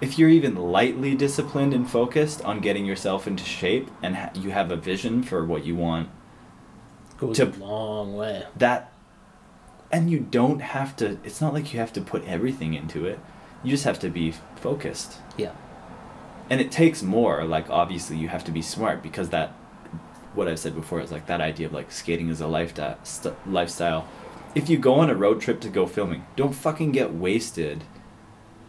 if 0.00 0.18
you're 0.18 0.28
even 0.28 0.54
lightly 0.56 1.14
disciplined 1.14 1.72
and 1.72 1.88
focused 1.90 2.42
on 2.44 2.60
getting 2.60 2.84
yourself 2.84 3.26
into 3.26 3.44
shape 3.44 3.90
and 4.02 4.16
ha- 4.16 4.30
you 4.34 4.50
have 4.50 4.70
a 4.70 4.76
vision 4.76 5.22
for 5.22 5.44
what 5.44 5.64
you 5.64 5.74
want 5.74 6.08
Goes 7.18 7.36
to- 7.38 7.48
a 7.48 7.56
long 7.64 8.14
way. 8.14 8.44
that 8.56 8.92
and 9.90 10.10
you 10.10 10.18
don't 10.20 10.60
have 10.60 10.96
to 10.96 11.18
it's 11.24 11.40
not 11.40 11.54
like 11.54 11.72
you 11.72 11.78
have 11.80 11.92
to 11.94 12.00
put 12.00 12.24
everything 12.26 12.74
into 12.74 13.06
it 13.06 13.18
you 13.62 13.70
just 13.70 13.84
have 13.84 13.98
to 14.00 14.08
be 14.10 14.34
focused 14.56 15.18
Yeah. 15.36 15.52
and 16.50 16.60
it 16.60 16.70
takes 16.70 17.02
more 17.02 17.44
like 17.44 17.70
obviously 17.70 18.16
you 18.16 18.28
have 18.28 18.44
to 18.44 18.50
be 18.52 18.62
smart 18.62 19.02
because 19.02 19.30
that 19.30 19.52
what 20.36 20.46
i've 20.48 20.58
said 20.58 20.74
before 20.74 21.00
is 21.00 21.10
like 21.10 21.26
that 21.26 21.40
idea 21.40 21.66
of 21.66 21.72
like 21.72 21.90
skating 21.90 22.28
is 22.28 22.40
a 22.40 22.46
lifestyle 22.46 22.98
st- 23.02 23.34
lifestyle. 23.50 24.06
If 24.54 24.70
you 24.70 24.78
go 24.78 24.94
on 24.94 25.10
a 25.10 25.14
road 25.14 25.40
trip 25.40 25.60
to 25.62 25.68
go 25.68 25.86
filming 25.86 26.24
don't 26.36 26.54
fucking 26.54 26.92
get 26.92 27.12
wasted 27.12 27.84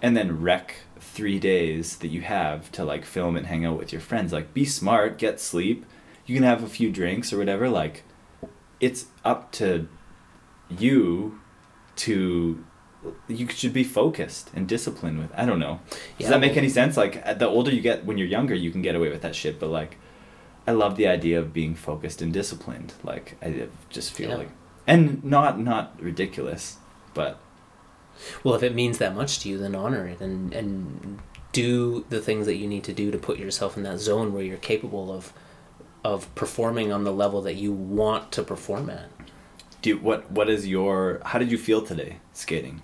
and 0.01 0.17
then 0.17 0.41
wreck 0.41 0.75
three 0.99 1.39
days 1.39 1.97
that 1.97 2.08
you 2.10 2.21
have 2.21 2.71
to 2.73 2.84
like 2.84 3.06
film 3.06 3.36
and 3.38 3.45
hang 3.47 3.65
out 3.65 3.77
with 3.77 3.91
your 3.91 4.01
friends. 4.01 4.34
Like 4.34 4.53
be 4.53 4.65
smart 4.65 5.17
get 5.17 5.39
sleep 5.39 5.86
you 6.25 6.36
can 6.36 6.43
have 6.43 6.62
a 6.63 6.67
few 6.67 6.91
drinks 6.91 7.32
or 7.32 7.38
whatever 7.38 7.69
like 7.69 8.03
it's 8.80 9.06
up 9.23 9.51
to 9.53 9.88
you 10.69 11.39
to 11.95 12.63
you 13.30 13.47
should 13.49 13.73
be 13.73 13.84
focused 13.84 14.51
and 14.53 14.67
disciplined 14.67 15.19
with 15.19 15.32
i 15.36 15.45
don't 15.45 15.60
know. 15.60 15.80
Does 15.89 16.01
Yeah, 16.25 16.30
that 16.32 16.39
make 16.41 16.58
any 16.58 16.69
sense? 16.69 16.97
Like 16.97 17.39
the 17.39 17.47
older 17.47 17.71
you 17.71 17.82
get 17.82 18.06
when 18.06 18.17
you're 18.17 18.27
younger 18.27 18.56
you 18.56 18.71
can 18.71 18.82
get 18.82 18.95
away 18.95 19.10
with 19.10 19.21
that 19.21 19.36
shit 19.36 19.60
but 19.60 19.69
like 19.69 19.97
i 20.67 20.71
love 20.71 20.95
the 20.97 21.08
idea 21.08 21.39
of 21.39 21.53
being 21.53 21.73
focused 21.75 22.21
and 22.21 22.32
disciplined 22.34 22.93
like 23.03 23.36
i 23.41 23.67
just 23.89 24.12
feel 24.13 24.30
Yeah. 24.30 24.36
like 24.38 24.49
and 24.86 25.23
not 25.23 25.60
not 25.60 25.99
ridiculous 26.01 26.77
but 27.13 27.39
Well, 28.43 28.56
if 28.56 28.63
it 28.63 28.73
means 28.75 28.97
that 28.97 29.13
much 29.15 29.39
to 29.39 29.49
you, 29.49 29.58
then 29.60 29.75
honor 29.75 30.08
it 30.08 30.19
and 30.21 30.53
and 30.53 31.19
do 31.51 32.03
the 32.10 32.19
things 32.19 32.45
that 32.47 32.56
you 32.58 32.67
need 32.67 32.84
to 32.86 32.93
do 32.93 33.12
to 33.12 33.17
put 33.17 33.38
yourself 33.39 33.77
in 33.77 33.84
that 33.84 33.99
zone 33.99 34.34
where 34.34 34.43
you're 34.43 34.58
capable 34.73 35.12
of 35.12 35.34
of 36.03 36.34
performing 36.36 36.91
on 36.91 37.03
the 37.03 37.12
level 37.13 37.41
that 37.41 37.56
you 37.56 37.71
want 37.71 38.32
to 38.32 38.41
perform 38.43 38.89
at. 38.89 39.10
do 39.82 39.89
you, 39.91 39.97
what 39.97 40.21
what 40.32 40.47
is 40.49 40.67
your 40.67 41.19
how 41.30 41.38
did 41.39 41.51
you 41.51 41.58
feel 41.58 41.82
today 41.82 42.17
skating 42.34 42.82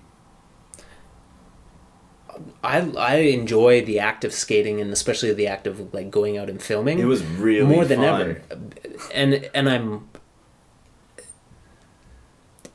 I 2.63 2.79
I 2.97 3.15
enjoy 3.15 3.83
the 3.83 3.99
act 3.99 4.23
of 4.23 4.33
skating 4.33 4.79
and 4.79 4.91
especially 4.91 5.33
the 5.33 5.47
act 5.47 5.67
of 5.67 5.93
like 5.93 6.09
going 6.11 6.37
out 6.37 6.49
and 6.49 6.61
filming. 6.61 6.99
it 6.99 7.05
was 7.05 7.23
really 7.23 7.65
more 7.65 7.85
than 7.85 7.99
fun. 7.99 8.21
ever, 8.21 8.41
and 9.13 9.49
and 9.53 9.69
I'm. 9.69 10.09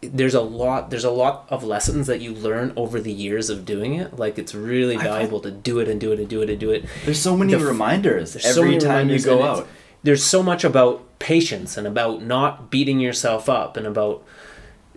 There's 0.00 0.34
a 0.34 0.40
lot. 0.40 0.90
There's 0.90 1.04
a 1.04 1.10
lot 1.10 1.46
of 1.50 1.64
lessons 1.64 2.06
that 2.06 2.20
you 2.20 2.32
learn 2.32 2.72
over 2.76 3.00
the 3.00 3.10
years 3.12 3.50
of 3.50 3.64
doing 3.64 3.94
it. 3.94 4.16
Like 4.16 4.38
it's 4.38 4.54
really 4.54 4.96
valuable 4.96 5.40
to 5.40 5.50
do 5.50 5.80
it 5.80 5.88
and 5.88 6.00
do 6.00 6.12
it 6.12 6.20
and 6.20 6.28
do 6.28 6.40
it 6.40 6.48
and 6.50 6.60
do 6.60 6.70
it. 6.70 6.84
there's 7.04 7.20
so 7.20 7.36
many 7.36 7.52
The 7.52 7.64
reminders 7.64 8.36
every 8.36 8.52
so 8.52 8.62
many 8.62 8.78
time 8.78 8.90
reminders 9.08 9.24
you 9.24 9.30
go 9.30 9.42
out 9.42 9.66
There's 10.04 10.24
so 10.24 10.42
much 10.42 10.62
about 10.62 11.18
patience 11.18 11.76
and 11.76 11.84
about 11.84 12.22
not 12.22 12.70
beating 12.70 13.00
yourself 13.00 13.48
up 13.48 13.76
and 13.76 13.86
about 13.88 14.22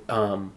um, 0.07 0.53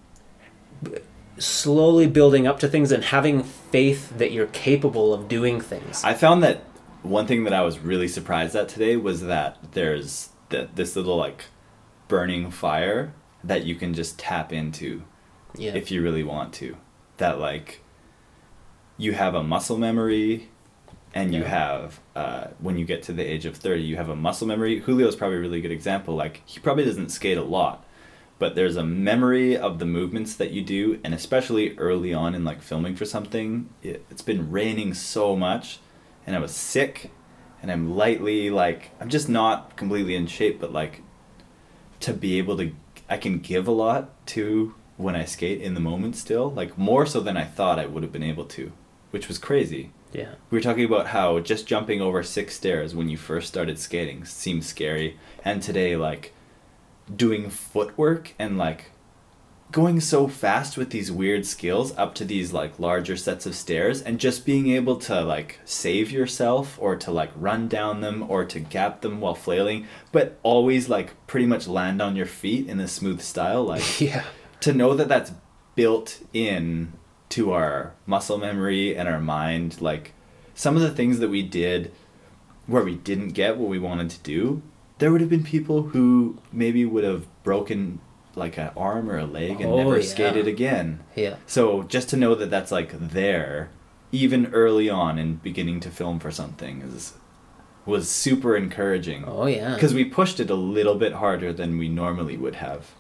slowly 1.39 2.07
building 2.07 2.47
up 2.47 2.59
to 2.61 2.69
things 2.69 2.93
and 2.93 3.05
having 3.05 3.45
faith 3.75 4.17
that 4.19 4.31
you're 4.31 4.47
capable 4.47 5.13
of 5.13 5.27
doing 5.27 5.61
things. 5.61 6.05
I 6.05 6.15
found 6.15 6.45
that 6.45 6.63
one 7.03 7.27
thing 7.27 7.43
that 7.43 7.53
I 7.53 7.63
was 7.63 7.81
really 7.81 8.07
surprised 8.07 8.55
at 8.55 8.69
today 8.69 8.97
was 8.97 9.23
that 9.23 9.73
there's 9.73 10.29
th- 10.49 10.69
this 10.77 10.95
little 10.95 11.17
like 11.17 11.47
burning 12.07 12.53
fire 12.53 13.13
that 13.43 13.65
you 13.65 13.75
can 13.75 13.93
just 13.93 14.17
tap 14.17 14.53
into 14.53 15.03
yeah. 15.57 15.75
if 15.75 15.91
you 15.91 16.03
really 16.03 16.23
want 16.23 16.53
to. 16.55 16.77
That 17.17 17.41
like 17.41 17.81
you 18.97 19.13
have 19.15 19.35
a 19.35 19.43
muscle 19.43 19.77
memory 19.77 20.51
and 21.13 21.35
you 21.35 21.41
Yeah. 21.41 21.49
have 21.49 22.01
uh, 22.15 22.45
when 22.61 22.79
you 22.79 22.85
get 22.85 23.03
to 23.05 23.13
the 23.13 23.25
age 23.25 23.45
of 23.45 23.57
30 23.57 23.83
you 23.83 23.97
have 23.97 24.09
a 24.09 24.15
muscle 24.15 24.47
memory 24.47 24.79
julio's 24.81 25.17
probably 25.17 25.39
a 25.39 25.41
really 25.41 25.61
good 25.61 25.73
example 25.73 26.15
like 26.15 26.43
he 26.45 26.61
probably 26.61 26.85
doesn't 26.85 27.09
skate 27.11 27.39
a 27.39 27.43
lot 27.43 27.84
but 28.45 28.55
there's 28.55 28.77
a 28.77 28.85
memory 28.85 29.57
of 29.57 29.79
the 29.79 29.87
movements 29.87 30.37
that 30.37 30.51
you 30.51 30.61
do 30.61 31.01
and 31.03 31.15
especially 31.15 31.75
early 31.79 32.13
on 32.13 32.35
in 32.35 32.45
like 32.45 32.61
filming 32.61 32.95
for 32.95 33.07
something 33.07 33.71
it, 33.83 34.05
it's 34.11 34.21
been 34.21 34.51
raining 34.51 34.93
so 34.93 35.35
much 35.35 35.79
and 36.27 36.37
i 36.37 36.39
was 36.39 36.55
sick 36.55 37.11
and 37.63 37.73
i'm 37.73 37.97
lightly 37.97 38.51
like 38.51 38.91
i'm 39.01 39.09
just 39.09 39.31
not 39.31 39.75
completely 39.79 40.15
in 40.15 40.27
shape 40.27 40.61
but 40.61 40.75
like 40.75 41.01
to 42.01 42.13
be 42.13 42.37
able 42.37 42.55
to 42.55 42.71
i 43.09 43.17
can 43.17 43.39
give 43.39 43.67
a 43.67 43.73
lot 43.73 44.11
to 44.27 44.75
when 44.99 45.17
i 45.17 45.25
skate 45.25 45.63
in 45.63 45.73
the 45.73 45.81
moment 45.81 46.15
still 46.15 46.51
like 46.51 46.77
more 46.77 47.07
so 47.07 47.21
than 47.21 47.39
i 47.39 47.45
thought 47.45 47.79
i 47.79 47.87
would 47.87 48.03
have 48.03 48.13
been 48.13 48.23
able 48.23 48.45
to 48.45 48.71
which 49.11 49.27
was 49.27 49.39
crazy 49.39 49.91
Yeah. 50.13 50.35
We 50.51 50.59
were 50.59 50.63
talking 50.63 50.85
about 50.85 51.07
how 51.07 51.41
just 51.41 51.67
jumping 51.67 52.03
over 52.03 52.23
six 52.23 52.55
stairs 52.55 52.95
when 52.95 53.09
you 53.09 53.17
first 53.17 53.49
started 53.49 53.79
skating 53.79 54.25
seemed 54.27 54.65
scary, 54.65 55.19
and 55.45 55.61
today 55.63 55.97
like 55.97 56.34
doing 57.15 57.51
footwork 57.51 58.35
and 58.39 58.57
like 58.57 58.91
going 59.73 59.99
so 60.01 60.29
fast 60.29 60.77
with 60.77 60.91
these 60.91 61.11
weird 61.11 61.45
skills 61.45 61.93
up 61.97 62.15
to 62.15 62.25
these 62.25 62.53
like 62.53 62.79
larger 62.79 63.17
sets 63.17 63.45
of 63.45 63.55
stairs 63.57 64.01
and 64.01 64.21
just 64.21 64.47
being 64.47 64.69
able 64.71 64.97
to 64.97 65.21
like 65.23 65.59
save 65.65 66.13
yourself 66.13 66.79
or 66.81 66.95
to 66.95 67.11
like 67.11 67.31
run 67.35 67.67
down 67.67 68.01
them 68.01 68.25
or 68.29 68.45
to 68.45 68.61
gap 68.61 69.01
them 69.01 69.21
while 69.21 69.35
flailing 69.35 69.85
but 70.13 70.39
always 70.45 70.89
like 70.89 71.15
pretty 71.27 71.47
much 71.47 71.67
land 71.67 72.01
on 72.01 72.15
your 72.15 72.27
feet 72.27 72.69
in 72.69 72.79
a 72.79 72.87
smooth 72.87 73.21
style 73.21 73.65
like 73.75 74.01
Yeah. 74.01 74.23
to 74.61 74.73
know 74.73 74.95
that 74.95 75.09
that's 75.09 75.33
built 75.75 76.21
in 76.33 76.93
to 77.31 77.53
our 77.53 77.95
muscle 78.07 78.39
memory 78.39 78.97
and 78.97 79.09
our 79.09 79.21
mind 79.21 79.81
like 79.81 80.13
some 80.55 80.77
of 80.77 80.83
the 80.83 80.91
things 80.93 81.19
that 81.19 81.31
we 81.31 81.43
did 81.43 81.91
where 82.69 82.85
we 82.85 82.95
didn't 82.95 83.31
get 83.31 83.57
what 83.57 83.69
we 83.69 83.79
wanted 83.81 84.09
to 84.11 84.19
do 84.21 84.63
there 85.05 85.13
would 85.13 85.21
have 85.21 85.29
been 85.29 85.45
people 85.45 85.83
who 85.83 86.39
maybe 86.51 86.83
would 86.87 87.05
have 87.05 87.27
broken 87.43 88.01
like 88.35 88.57
an 88.57 88.71
arm 88.75 89.11
or 89.11 89.19
a 89.19 89.27
leg 89.27 89.61
and 89.61 89.71
Oh, 89.71 89.77
never 89.77 89.99
yeah. 89.99 90.07
skated 90.07 90.47
again 90.49 91.01
Yeah. 91.15 91.35
so 91.47 91.83
just 91.83 92.09
to 92.09 92.17
know 92.17 92.35
that 92.35 92.49
that's 92.49 92.73
like 92.73 92.91
there 93.11 93.69
even 94.13 94.47
early 94.55 94.89
on 94.89 95.19
in 95.19 95.35
beginning 95.35 95.81
to 95.81 95.91
film 95.91 96.19
for 96.21 96.31
something 96.31 96.81
is 96.81 97.13
was 97.85 98.09
super 98.09 98.57
encouraging 98.57 99.25
Oh 99.27 99.45
yeah. 99.45 99.75
because 99.75 99.93
we 99.93 100.07
pushed 100.07 100.41
it 100.41 100.49
a 100.49 100.55
little 100.55 100.95
bit 100.95 101.13
harder 101.13 101.53
than 101.53 101.77
we 101.77 101.89
normally 101.91 102.39
would 102.39 102.55
have 102.55 102.93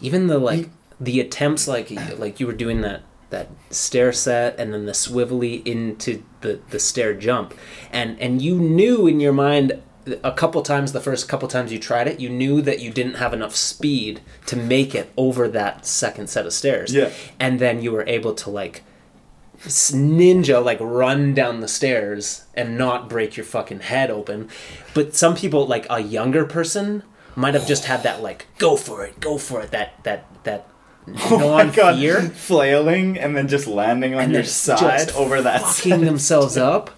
even 0.00 0.28
the 0.28 0.38
like 0.38 0.70
the 0.98 1.20
attempts 1.20 1.68
like 1.68 1.90
like 2.18 2.40
you 2.40 2.46
were 2.46 2.54
doing 2.54 2.80
that 2.80 3.02
that 3.28 3.48
stair 3.68 4.12
set 4.12 4.58
and 4.58 4.72
then 4.72 4.86
the 4.86 4.92
swivelly 4.92 5.62
into 5.66 6.22
the 6.40 6.58
the 6.70 6.78
stair 6.78 7.12
jump 7.12 7.52
and 7.92 8.18
and 8.18 8.40
you 8.40 8.54
knew 8.58 9.06
in 9.06 9.20
your 9.20 9.34
mind 9.34 9.78
a 10.22 10.32
couple 10.32 10.62
times 10.62 10.92
the 10.92 11.00
first 11.00 11.28
couple 11.28 11.46
times 11.48 11.72
you 11.72 11.78
tried 11.78 12.08
it 12.08 12.18
you 12.18 12.28
knew 12.28 12.62
that 12.62 12.80
you 12.80 12.90
didn't 12.90 13.14
have 13.14 13.32
enough 13.34 13.54
speed 13.54 14.20
to 14.46 14.56
make 14.56 14.94
it 14.94 15.12
over 15.16 15.46
that 15.48 15.84
second 15.86 16.28
set 16.28 16.46
of 16.46 16.52
stairs. 16.52 16.94
Yeah. 16.94 17.10
and 17.38 17.58
then 17.58 17.82
you 17.82 17.92
were 17.92 18.04
able 18.06 18.34
to 18.34 18.50
like 18.50 18.82
ninja 19.62 20.64
like 20.64 20.78
run 20.80 21.34
down 21.34 21.60
the 21.60 21.68
stairs 21.68 22.44
and 22.54 22.78
not 22.78 23.08
break 23.08 23.36
your 23.36 23.44
fucking 23.44 23.80
head 23.80 24.10
open. 24.10 24.48
But 24.94 25.14
some 25.14 25.34
people 25.36 25.66
like 25.66 25.86
a 25.90 26.00
younger 26.00 26.44
person 26.46 27.02
might 27.36 27.54
have 27.54 27.66
just 27.66 27.84
had 27.84 28.02
that 28.02 28.22
like 28.22 28.46
go 28.58 28.76
for 28.76 29.04
it 29.04 29.20
go 29.20 29.38
for 29.38 29.60
it 29.60 29.70
that 29.70 30.02
that 30.04 30.26
that 30.44 30.66
Oh 31.30 31.38
my 31.38 31.64
god, 31.66 31.94
non-fear. 31.96 32.22
Flailing 32.30 33.18
and 33.18 33.36
then 33.36 33.48
just 33.48 33.66
landing 33.66 34.14
on 34.14 34.20
and 34.24 34.32
your 34.32 34.44
side 34.44 34.78
just 34.78 35.16
over 35.16 35.42
that 35.42 35.60
fucking 35.62 36.04
themselves 36.04 36.56
up. 36.56 36.90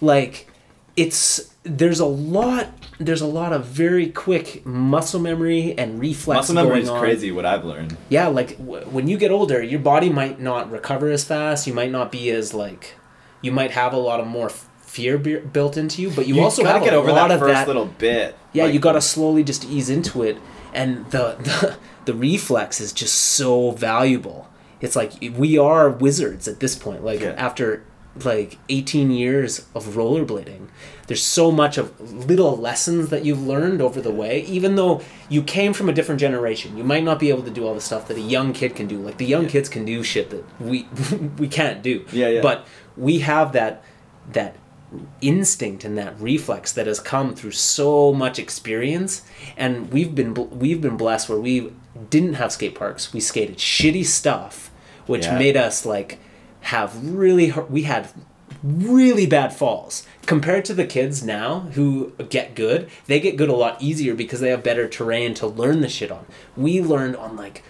Like 0.00 0.48
it's 0.96 1.49
there's 1.62 2.00
a 2.00 2.06
lot 2.06 2.68
there's 2.98 3.20
a 3.20 3.26
lot 3.26 3.52
of 3.52 3.64
very 3.66 4.08
quick 4.08 4.64
muscle 4.64 5.20
memory 5.20 5.74
and 5.76 6.00
reflex 6.00 6.36
Muscle 6.48 6.54
memory 6.54 6.80
is 6.82 6.88
on. 6.88 6.98
crazy. 7.00 7.30
What 7.30 7.44
I've 7.44 7.64
learned. 7.64 7.96
yeah 8.08 8.28
like 8.28 8.56
w- 8.58 8.84
when 8.86 9.08
you 9.08 9.18
get 9.18 9.30
older 9.30 9.62
your 9.62 9.80
body 9.80 10.08
might 10.08 10.40
not 10.40 10.70
recover 10.70 11.10
as 11.10 11.22
fast 11.24 11.66
you 11.66 11.74
might 11.74 11.90
not 11.90 12.10
be 12.10 12.30
as 12.30 12.54
like 12.54 12.94
you 13.42 13.52
might 13.52 13.72
have 13.72 13.92
a 13.92 13.98
lot 13.98 14.20
of 14.20 14.26
more 14.26 14.48
fear 14.48 15.18
be- 15.18 15.36
built 15.38 15.76
into 15.76 16.00
you 16.02 16.10
but 16.10 16.26
you, 16.26 16.40
also 16.40 16.62
gotta 16.62 16.78
have 16.78 16.84
get 16.84 16.94
a 16.94 16.96
over 16.96 17.12
lot 17.12 17.28
that 17.28 17.34
of 17.34 17.40
first 17.40 17.52
that 17.52 17.66
little 17.66 17.86
bit. 17.86 18.34
yeah 18.54 18.64
Like, 18.64 18.72
you 18.74 18.80
gotta 18.80 19.00
slowly 19.02 19.44
just 19.44 19.64
ease 19.66 19.90
into 19.90 20.22
it 20.22 20.38
and 20.72 21.04
the, 21.10 21.36
the 21.40 21.76
the 22.06 22.14
reflex 22.14 22.80
is 22.80 22.92
just 22.92 23.14
so 23.14 23.70
valuable 23.72 24.48
it's 24.80 24.96
like 24.96 25.12
we 25.36 25.58
are 25.58 25.90
wizards 25.90 26.48
at 26.48 26.60
this 26.60 26.74
point 26.74 27.04
like 27.04 27.20
Yeah. 27.20 27.34
after 27.36 27.84
like 28.24 28.58
18 28.68 29.10
years 29.10 29.66
of 29.74 29.84
rollerblading. 29.94 30.68
There's 31.06 31.22
so 31.22 31.50
much 31.50 31.78
of 31.78 31.98
little 32.28 32.56
lessons 32.56 33.08
that 33.08 33.24
you've 33.24 33.42
learned 33.42 33.80
over 33.80 34.00
the 34.00 34.10
way 34.10 34.42
even 34.42 34.74
though 34.76 35.00
you 35.28 35.42
came 35.42 35.72
from 35.72 35.88
a 35.88 35.92
different 35.92 36.20
generation. 36.20 36.76
You 36.76 36.84
might 36.84 37.04
not 37.04 37.18
be 37.18 37.30
able 37.30 37.42
to 37.44 37.50
do 37.50 37.66
all 37.66 37.74
the 37.74 37.80
stuff 37.80 38.08
that 38.08 38.16
a 38.16 38.20
young 38.20 38.52
kid 38.52 38.74
can 38.74 38.86
do. 38.88 38.98
Like 38.98 39.18
the 39.18 39.26
young 39.26 39.46
kids 39.46 39.68
can 39.68 39.84
do 39.84 40.02
shit 40.02 40.30
that 40.30 40.44
we 40.60 40.88
we 41.38 41.48
can't 41.48 41.82
do. 41.82 42.04
Yeah, 42.12 42.28
yeah. 42.28 42.42
but 42.42 42.66
we 42.96 43.20
have 43.20 43.52
that 43.52 43.82
that 44.32 44.56
instinct 45.20 45.84
and 45.84 45.96
that 45.96 46.20
reflex 46.20 46.72
that 46.72 46.86
has 46.86 46.98
come 47.00 47.34
through 47.34 47.52
so 47.52 48.12
much 48.12 48.38
experience. 48.38 49.22
And 49.56 49.92
we've 49.92 50.14
been 50.14 50.34
we've 50.58 50.80
been 50.80 50.96
blessed 50.96 51.28
where 51.28 51.38
we 51.40 51.72
didn't 52.08 52.34
have 52.34 52.52
skate 52.52 52.74
parks. 52.74 53.12
We 53.12 53.20
skated 53.20 53.58
shitty 53.58 54.04
stuff 54.04 54.70
which 55.06 55.26
Yeah. 55.26 55.38
made 55.38 55.56
us 55.56 55.84
like 55.86 56.18
have 56.62 57.04
really 57.04 57.52
we 57.68 57.82
had 57.82 58.08
really 58.62 59.26
bad 59.26 59.52
falls. 59.54 60.06
Compared 60.26 60.64
to 60.66 60.74
the 60.74 60.84
kids 60.86 61.24
now 61.24 61.60
who 61.74 62.12
get 62.28 62.54
good 62.54 62.88
they 63.06 63.18
get 63.18 63.36
good 63.36 63.48
a 63.48 63.54
lot 63.54 63.80
easier 63.80 64.14
because 64.14 64.40
they 64.40 64.50
have 64.50 64.62
better 64.62 64.86
terrain 64.88 65.34
to 65.34 65.46
learn 65.46 65.80
the 65.80 65.88
shit 65.88 66.10
on. 66.12 66.26
We 66.56 66.80
learned 66.82 67.16
on 67.16 67.36
like 67.36 67.62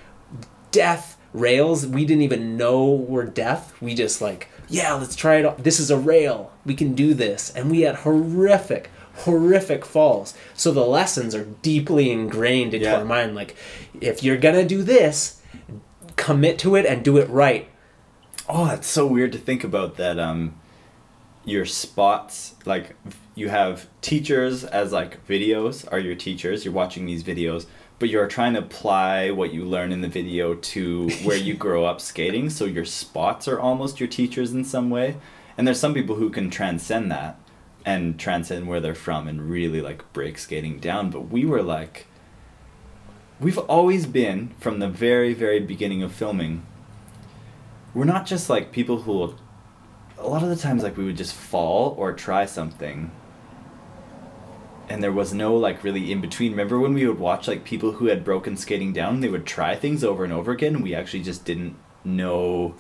death 0.70 1.16
rails. 1.33 1.87
We 1.87 2.05
didn't 2.05 2.22
even 2.22 2.57
know 2.57 2.92
were 2.92 3.24
death 3.24 3.72
we 3.81 3.94
just 3.94 4.20
like 4.20 4.48
yeah 4.68 4.92
let's 4.94 5.16
try 5.16 5.37
it 5.37 5.46
out. 5.46 5.62
this 5.64 5.79
is 5.81 5.90
a 5.90 5.96
rail. 5.96 6.53
We 6.66 6.74
can 6.74 6.94
do 6.94 7.14
this. 7.14 7.50
And 7.55 7.70
we 7.70 7.83
had 7.83 7.96
horrific 7.96 8.90
horrific 9.24 9.85
falls. 9.85 10.35
So 10.55 10.72
the 10.72 10.87
lessons 10.87 11.35
are 11.35 11.44
deeply 11.44 12.11
ingrained 12.11 12.74
into 12.74 12.87
Yeah. 12.87 12.96
our 12.98 13.05
mind. 13.05 13.35
Like 13.35 13.55
if 14.00 14.22
you're 14.24 14.38
gonna 14.38 14.64
do 14.64 14.83
this 14.83 15.40
commit 16.16 16.59
to 16.61 16.74
it 16.74 16.85
and 16.85 17.03
do 17.05 17.16
it 17.18 17.29
right 17.31 17.68
Oh, 18.52 18.66
that's 18.66 18.88
so 18.88 19.06
weird 19.06 19.30
to 19.30 19.38
think 19.38 19.62
about 19.62 19.96
that. 19.98 20.18
Um, 20.18 20.56
your 21.44 21.64
spots 21.64 22.56
like 22.66 22.96
you 23.36 23.48
have 23.48 23.86
teachers 24.00 24.64
as 24.64 24.90
like 24.90 25.24
videos 25.28 25.90
are 25.92 26.00
your 26.00 26.16
teachers. 26.16 26.64
You're 26.64 26.74
watching 26.74 27.06
these 27.06 27.22
videos, 27.22 27.66
but 28.00 28.08
you're 28.08 28.26
trying 28.26 28.54
to 28.54 28.58
apply 28.58 29.30
what 29.30 29.54
you 29.54 29.64
learn 29.64 29.92
in 29.92 30.00
the 30.00 30.08
video 30.08 30.54
to 30.54 31.08
where 31.22 31.36
you 31.36 31.54
grow 31.66 31.84
up 31.84 32.00
skating. 32.00 32.50
So 32.50 32.64
your 32.64 32.84
spots 32.84 33.46
are 33.46 33.60
almost 33.60 34.00
your 34.00 34.08
teachers 34.08 34.50
in 34.50 34.64
some 34.64 34.90
way. 34.90 35.16
And 35.56 35.64
there's 35.64 35.78
some 35.78 35.94
people 35.94 36.16
who 36.16 36.28
can 36.28 36.50
transcend 36.50 37.08
that 37.12 37.38
and 37.86 38.18
transcend 38.18 38.66
where 38.66 38.80
they're 38.80 38.96
from 38.96 39.28
and 39.28 39.48
really 39.48 39.80
like 39.80 40.12
break 40.12 40.38
skating 40.38 40.80
down. 40.80 41.10
But 41.10 41.30
we 41.30 41.44
were 41.44 41.62
like, 41.62 42.08
we've 43.38 43.58
always 43.58 44.06
been 44.06 44.54
from 44.58 44.80
the 44.80 44.88
very 44.88 45.34
very 45.34 45.60
beginning 45.60 46.02
of 46.02 46.12
filming 46.12 46.66
we're 47.94 48.05
not 48.05 48.26
just 48.26 48.48
like 48.50 48.72
people 48.72 49.03
who 49.03 49.12
will 49.12 49.35
a 50.18 50.26
lot 50.29 50.42
of 50.42 50.48
the 50.48 50.57
times 50.57 50.83
like 50.83 50.96
we 50.96 51.05
would 51.05 51.16
just 51.16 51.35
fall 51.35 51.94
or 51.98 52.12
try 52.12 52.44
something 52.44 53.11
and 54.88 55.03
there 55.03 55.12
was 55.12 55.33
no 55.33 55.55
like 55.57 55.83
really 55.85 56.11
in 56.12 56.20
between 56.20 56.50
remember 56.53 56.79
when 56.79 56.94
we 56.94 57.07
would 57.07 57.18
watch 57.18 57.46
like 57.48 57.64
people 57.64 57.92
who 57.92 58.07
had 58.07 58.24
broken 58.24 58.57
skating 58.57 58.92
down 58.92 59.20
they 59.20 59.29
would 59.29 59.46
try 59.46 59.74
things 59.74 60.03
over 60.05 60.24
and 60.24 60.33
over 60.33 60.53
again 60.53 60.74
and 60.76 60.85
we 60.85 60.94
actually 60.94 61.22
just 61.22 61.44
didn't 61.44 61.76
know 62.05 62.74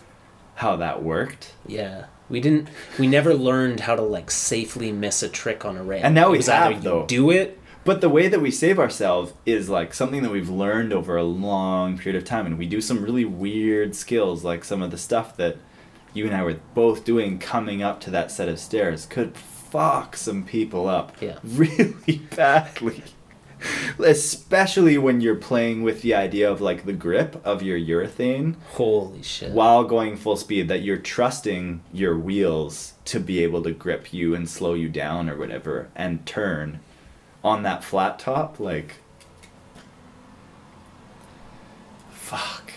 how 0.56 0.76
that 0.76 1.02
worked 1.02 1.54
Yeah, 1.66 2.06
we 2.28 2.40
didn't. 2.40 2.68
We 2.98 3.06
never 3.06 3.34
learned 3.34 3.80
how 3.80 3.96
to 3.96 4.02
like 4.02 4.30
safely 4.30 4.92
miss 4.92 5.22
a 5.22 5.28
trick 5.28 5.64
on 5.64 5.76
a 5.76 5.82
rail. 5.82 6.02
And 6.04 6.14
now 6.14 6.28
It 6.28 6.32
we 6.32 6.36
was 6.38 6.48
either 6.48 6.74
have, 6.74 6.84
you 6.84 6.90
though. 6.90 7.06
Do 7.06 7.30
it. 7.30 7.58
But 7.84 8.00
the 8.00 8.08
way 8.08 8.28
that 8.28 8.40
we 8.40 8.50
save 8.50 8.78
ourselves 8.78 9.32
is 9.46 9.68
like 9.68 9.94
something 9.94 10.22
that 10.22 10.30
we've 10.32 10.48
learned 10.50 10.92
over 10.92 11.16
a 11.16 11.22
long 11.24 11.96
period 11.98 12.20
of 12.20 12.26
time 12.28 12.46
and 12.46 12.58
we 12.58 12.66
do 12.66 12.80
some 12.80 13.02
really 13.02 13.24
weird 13.24 13.94
skills 13.94 14.44
like 14.44 14.64
some 14.64 14.82
of 14.82 14.90
the 14.90 14.98
stuff 14.98 15.36
that 15.36 15.56
you 16.12 16.26
and 16.26 16.34
I 16.34 16.42
were 16.42 16.58
both 16.74 17.04
doing 17.04 17.38
coming 17.38 17.82
up 17.82 18.00
to 18.02 18.10
that 18.10 18.30
set 18.30 18.48
of 18.48 18.58
stairs 18.58 19.06
could 19.06 19.36
fuck 19.36 20.16
some 20.16 20.44
people 20.44 20.88
up 20.88 21.16
Yeah. 21.20 21.38
really 21.44 22.22
badly 22.36 23.02
especially 23.98 24.96
when 24.96 25.20
you're 25.20 25.34
playing 25.34 25.82
with 25.82 26.00
the 26.02 26.14
idea 26.14 26.50
of 26.50 26.60
like 26.62 26.86
the 26.86 26.92
grip 26.94 27.40
of 27.44 27.62
your 27.62 27.78
urethane 27.78 28.56
Holy 28.72 29.22
shit! 29.22 29.52
while 29.52 29.84
going 29.84 30.16
full 30.16 30.36
speed 30.36 30.68
that 30.68 30.82
you're 30.82 30.96
trusting 30.96 31.82
your 31.92 32.18
wheels 32.18 32.94
to 33.04 33.20
be 33.20 33.42
able 33.42 33.62
to 33.62 33.72
grip 33.72 34.12
you 34.14 34.34
and 34.34 34.48
slow 34.48 34.72
you 34.74 34.88
down 34.88 35.28
or 35.28 35.36
whatever 35.36 35.88
and 35.94 36.24
turn 36.24 36.80
on 37.42 37.62
that 37.62 37.82
flat 37.82 38.18
top 38.18 38.60
like 38.60 38.96
fuck 42.10 42.72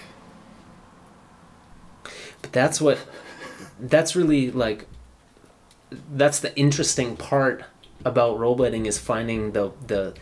But 2.44 2.52
that's 2.52 2.80
what. 2.80 3.00
That's 3.80 4.16
really 4.16 4.52
like. 4.52 4.86
That's 6.12 6.40
the 6.40 6.56
interesting 6.56 7.18
part 7.18 7.64
about 8.06 8.38
rollerblading 8.38 8.86
is 8.86 9.00
finding 9.00 9.54
the 9.54 9.72
the 9.88 10.14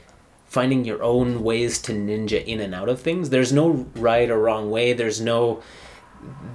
finding 0.46 0.86
your 0.86 1.02
own 1.04 1.44
ways 1.44 1.80
to 1.80 1.94
ninja 1.94 2.46
in 2.46 2.62
and 2.62 2.74
out 2.74 2.88
of 2.90 3.02
things. 3.02 3.30
There's 3.30 3.52
no 3.52 3.88
right 3.96 4.30
or 4.30 4.40
wrong 4.40 4.70
way. 4.70 4.94
There's 4.94 5.20
no 5.20 5.62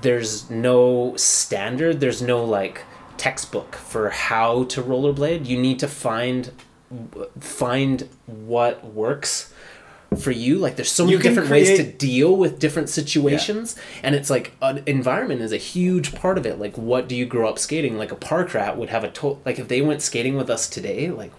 there's 0.00 0.48
no 0.48 1.14
standard. 1.16 2.00
There's 2.00 2.22
no 2.22 2.44
like 2.44 2.84
textbook 3.16 3.74
for 3.74 4.10
how 4.10 4.64
to 4.64 4.82
rollerblade. 4.82 5.46
You 5.46 5.58
need 5.58 5.78
to 5.80 5.88
find 5.88 6.52
find 7.40 8.08
what 8.26 8.84
works 8.84 9.52
for 10.18 10.30
you. 10.30 10.58
Like 10.58 10.76
there's 10.76 10.90
so 10.90 11.04
many 11.04 11.18
different 11.18 11.50
ways 11.50 11.78
to 11.78 11.84
deal 11.92 12.36
with 12.36 12.58
different 12.58 12.88
situations, 12.88 13.76
and 14.02 14.14
it's 14.14 14.30
like 14.30 14.52
an 14.62 14.82
environment 14.86 15.40
is 15.40 15.52
a 15.52 15.56
huge 15.56 16.14
part 16.14 16.38
of 16.38 16.46
it. 16.46 16.58
Like 16.58 16.76
what 16.78 17.08
do 17.08 17.16
you 17.16 17.26
grow 17.26 17.48
up 17.48 17.58
skating? 17.58 17.98
Like 17.98 18.12
a 18.12 18.16
park 18.16 18.54
rat 18.54 18.76
would 18.76 18.90
have 18.90 19.04
a 19.04 19.10
to- 19.10 19.38
like 19.44 19.58
if 19.58 19.68
they 19.68 19.82
went 19.82 20.02
skating 20.02 20.36
with 20.36 20.48
us 20.48 20.68
today, 20.68 21.10
like 21.10 21.32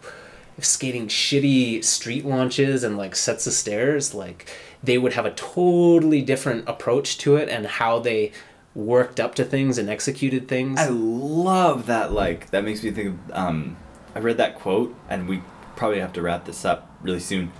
if 0.57 0.65
skating 0.65 1.07
shitty 1.07 1.83
street 1.83 2.25
launches 2.25 2.83
and 2.83 2.97
like 2.97 3.15
sets 3.15 3.47
of 3.47 3.53
stairs, 3.53 4.13
like 4.13 4.49
they 4.83 4.97
would 4.97 5.13
have 5.13 5.25
a 5.25 5.31
totally 5.31 6.21
different 6.21 6.67
approach 6.67 7.17
to 7.19 7.35
it 7.35 7.47
and 7.49 7.65
how 7.65 7.99
they 7.99 8.31
worked 8.75 9.19
up 9.19 9.33
to 9.35 9.43
things 9.43 9.77
and 9.77 9.89
executed 9.89 10.47
things. 10.47 10.79
I 10.79 10.89
love 10.89 11.87
that. 11.87 12.11
Like 12.11 12.49
that 12.51 12.63
makes 12.63 12.83
me 12.83 12.91
think. 12.91 13.07
Of, 13.29 13.31
um, 13.35 13.77
I 14.17 14.19
read 14.19 14.37
that 14.37 14.55
quote, 14.55 14.95
and 15.07 15.29
we 15.29 15.43
probably 15.75 15.99
have 15.99 16.13
to 16.13 16.23
wrap 16.23 16.45
this 16.45 16.65
up 16.65 16.89
really 17.03 17.19
soon. 17.19 17.51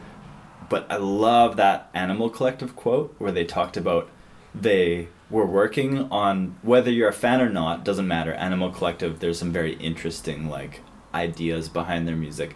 But 0.69 0.87
I 0.89 0.95
love 0.95 1.55
that 1.57 1.87
Animal 1.93 2.31
Collective 2.31 2.75
quote 2.75 3.13
where 3.19 3.31
they 3.31 3.45
talked 3.45 3.77
about 3.77 4.09
they 4.55 5.09
were 5.29 5.45
working 5.45 6.09
on 6.09 6.55
whether 6.63 6.89
you're 6.89 7.09
a 7.09 7.13
fan 7.13 7.41
or 7.41 7.49
not 7.49 7.85
doesn't 7.85 8.07
matter. 8.07 8.33
Animal 8.33 8.71
Collective, 8.71 9.19
there's 9.19 9.37
some 9.37 9.51
very 9.51 9.75
interesting 9.75 10.49
like 10.49 10.81
ideas 11.13 11.69
behind 11.69 12.07
their 12.07 12.15
music. 12.15 12.55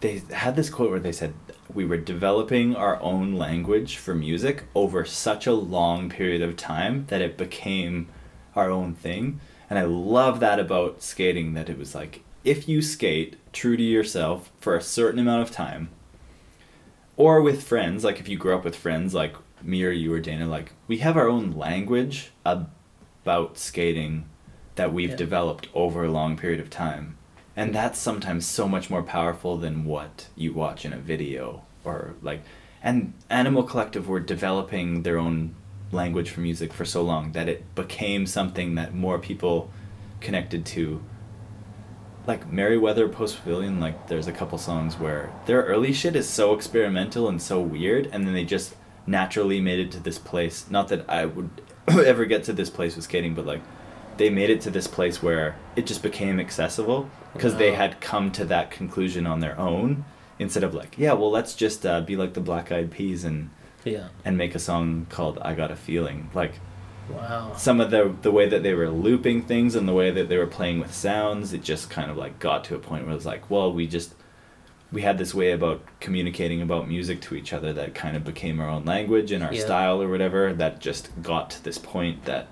They 0.00 0.20
had 0.30 0.54
this 0.54 0.68
quote 0.68 0.90
where 0.90 1.00
they 1.00 1.10
said 1.10 1.32
we 1.72 1.86
were 1.86 1.96
developing 1.96 2.76
our 2.76 3.00
own 3.00 3.32
language 3.32 3.96
for 3.96 4.14
music 4.14 4.64
over 4.74 5.06
such 5.06 5.46
a 5.46 5.54
long 5.54 6.10
period 6.10 6.42
of 6.42 6.58
time 6.58 7.06
that 7.06 7.22
it 7.22 7.38
became 7.38 8.08
our 8.54 8.68
own 8.68 8.94
thing. 8.94 9.40
And 9.70 9.78
I 9.78 9.84
love 9.84 10.40
that 10.40 10.60
about 10.60 11.02
skating 11.02 11.54
that 11.54 11.70
it 11.70 11.78
was 11.78 11.94
like 11.94 12.20
if 12.44 12.68
you 12.68 12.82
skate 12.82 13.36
true 13.52 13.76
to 13.76 13.82
yourself 13.82 14.52
for 14.60 14.76
a 14.76 14.82
certain 14.82 15.18
amount 15.18 15.42
of 15.42 15.50
time, 15.50 15.88
or 17.16 17.40
with 17.40 17.62
friends, 17.62 18.04
like 18.04 18.20
if 18.20 18.28
you 18.28 18.36
grew 18.36 18.54
up 18.54 18.64
with 18.64 18.76
friends 18.76 19.14
like 19.14 19.34
me 19.62 19.82
or 19.84 19.90
you 19.90 20.12
or 20.12 20.20
Dana, 20.20 20.46
like 20.46 20.72
we 20.86 20.98
have 20.98 21.16
our 21.16 21.28
own 21.28 21.52
language 21.52 22.32
about 22.44 23.56
skating 23.56 24.26
that 24.74 24.92
we've 24.92 25.10
Yeah. 25.10 25.16
developed 25.16 25.68
over 25.74 26.04
a 26.04 26.10
long 26.10 26.36
period 26.36 26.60
of 26.60 26.68
time. 26.70 27.16
And 27.56 27.72
that's 27.74 27.98
sometimes 27.98 28.44
so 28.46 28.66
much 28.66 28.90
more 28.90 29.04
powerful 29.04 29.56
than 29.56 29.84
what 29.84 30.26
you 30.34 30.52
watch 30.52 30.84
in 30.84 30.92
a 30.92 30.98
video 30.98 31.62
or 31.84 32.14
like 32.20 32.42
and 32.82 33.14
Animal 33.30 33.62
Collective 33.62 34.08
were 34.08 34.20
developing 34.20 35.04
their 35.04 35.16
own 35.16 35.54
language 35.90 36.28
for 36.28 36.40
music 36.40 36.72
for 36.72 36.84
so 36.84 37.00
long 37.00 37.32
that 37.32 37.48
it 37.48 37.74
became 37.74 38.26
something 38.26 38.74
that 38.74 38.92
more 38.94 39.18
people 39.18 39.70
connected 40.20 40.66
to 40.66 41.02
like 42.26 42.50
Merriweather 42.50 43.08
Post 43.08 43.36
Pavilion, 43.36 43.80
like 43.80 44.08
there's 44.08 44.26
a 44.26 44.32
couple 44.32 44.58
songs 44.58 44.98
where 44.98 45.32
their 45.46 45.62
early 45.62 45.92
shit 45.92 46.16
is 46.16 46.28
so 46.28 46.54
experimental 46.54 47.28
and 47.28 47.40
so 47.40 47.60
weird, 47.60 48.06
and 48.06 48.26
then 48.26 48.34
they 48.34 48.44
just 48.44 48.74
naturally 49.06 49.60
made 49.60 49.78
it 49.78 49.92
to 49.92 50.00
this 50.00 50.18
place. 50.18 50.66
Not 50.70 50.88
that 50.88 51.08
I 51.08 51.26
would 51.26 51.62
ever 51.88 52.24
get 52.24 52.44
to 52.44 52.52
this 52.52 52.70
place 52.70 52.96
with 52.96 53.04
skating, 53.04 53.34
but 53.34 53.46
like 53.46 53.60
they 54.16 54.30
made 54.30 54.50
it 54.50 54.60
to 54.62 54.70
this 54.70 54.86
place 54.86 55.22
where 55.22 55.56
it 55.76 55.86
just 55.86 56.02
became 56.02 56.40
accessible 56.40 57.10
because 57.32 57.56
they 57.56 57.74
had 57.74 58.00
come 58.00 58.30
to 58.32 58.44
that 58.44 58.70
conclusion 58.70 59.26
on 59.26 59.40
their 59.40 59.58
own 59.58 60.04
instead 60.38 60.62
of 60.62 60.72
like, 60.74 60.96
yeah, 60.96 61.12
well, 61.12 61.30
let's 61.30 61.54
just 61.54 61.84
uh, 61.84 62.00
be 62.00 62.16
like 62.16 62.34
the 62.34 62.40
Black 62.40 62.70
Eyed 62.72 62.90
Peas 62.90 63.24
and 63.24 63.50
yeah. 63.84 64.08
and 64.24 64.38
make 64.38 64.54
a 64.54 64.58
song 64.58 65.06
called 65.10 65.38
"I 65.42 65.54
Got 65.54 65.70
a 65.70 65.76
Feeling." 65.76 66.30
Like 66.32 66.54
Wow. 67.10 67.52
some 67.56 67.80
of 67.80 67.90
the 67.90 68.14
the 68.22 68.30
way 68.30 68.48
that 68.48 68.62
they 68.62 68.74
were 68.74 68.88
looping 68.88 69.42
things 69.42 69.74
and 69.74 69.86
the 69.86 69.92
way 69.92 70.10
that 70.10 70.28
they 70.28 70.38
were 70.38 70.46
playing 70.46 70.80
with 70.80 70.94
sounds 70.94 71.52
it 71.52 71.62
just 71.62 71.90
kind 71.90 72.10
of 72.10 72.16
like 72.16 72.38
got 72.38 72.64
to 72.64 72.74
a 72.74 72.78
point 72.78 73.04
where 73.04 73.12
it 73.12 73.16
was 73.16 73.26
like 73.26 73.50
well 73.50 73.72
we 73.72 73.86
just 73.86 74.14
we 74.92 75.02
had 75.02 75.18
this 75.18 75.34
way 75.34 75.50
about 75.52 75.82
communicating 76.00 76.62
about 76.62 76.88
music 76.88 77.20
to 77.22 77.34
each 77.34 77.52
other 77.52 77.72
that 77.72 77.94
kind 77.94 78.16
of 78.16 78.24
became 78.24 78.60
our 78.60 78.68
own 78.68 78.84
language 78.84 79.32
and 79.32 79.42
our 79.44 79.52
Yeah. 79.52 79.64
style 79.64 80.00
or 80.00 80.08
whatever 80.08 80.52
that 80.54 80.80
just 80.80 81.10
got 81.22 81.50
to 81.50 81.64
this 81.64 81.78
point 81.78 82.24
that 82.24 82.48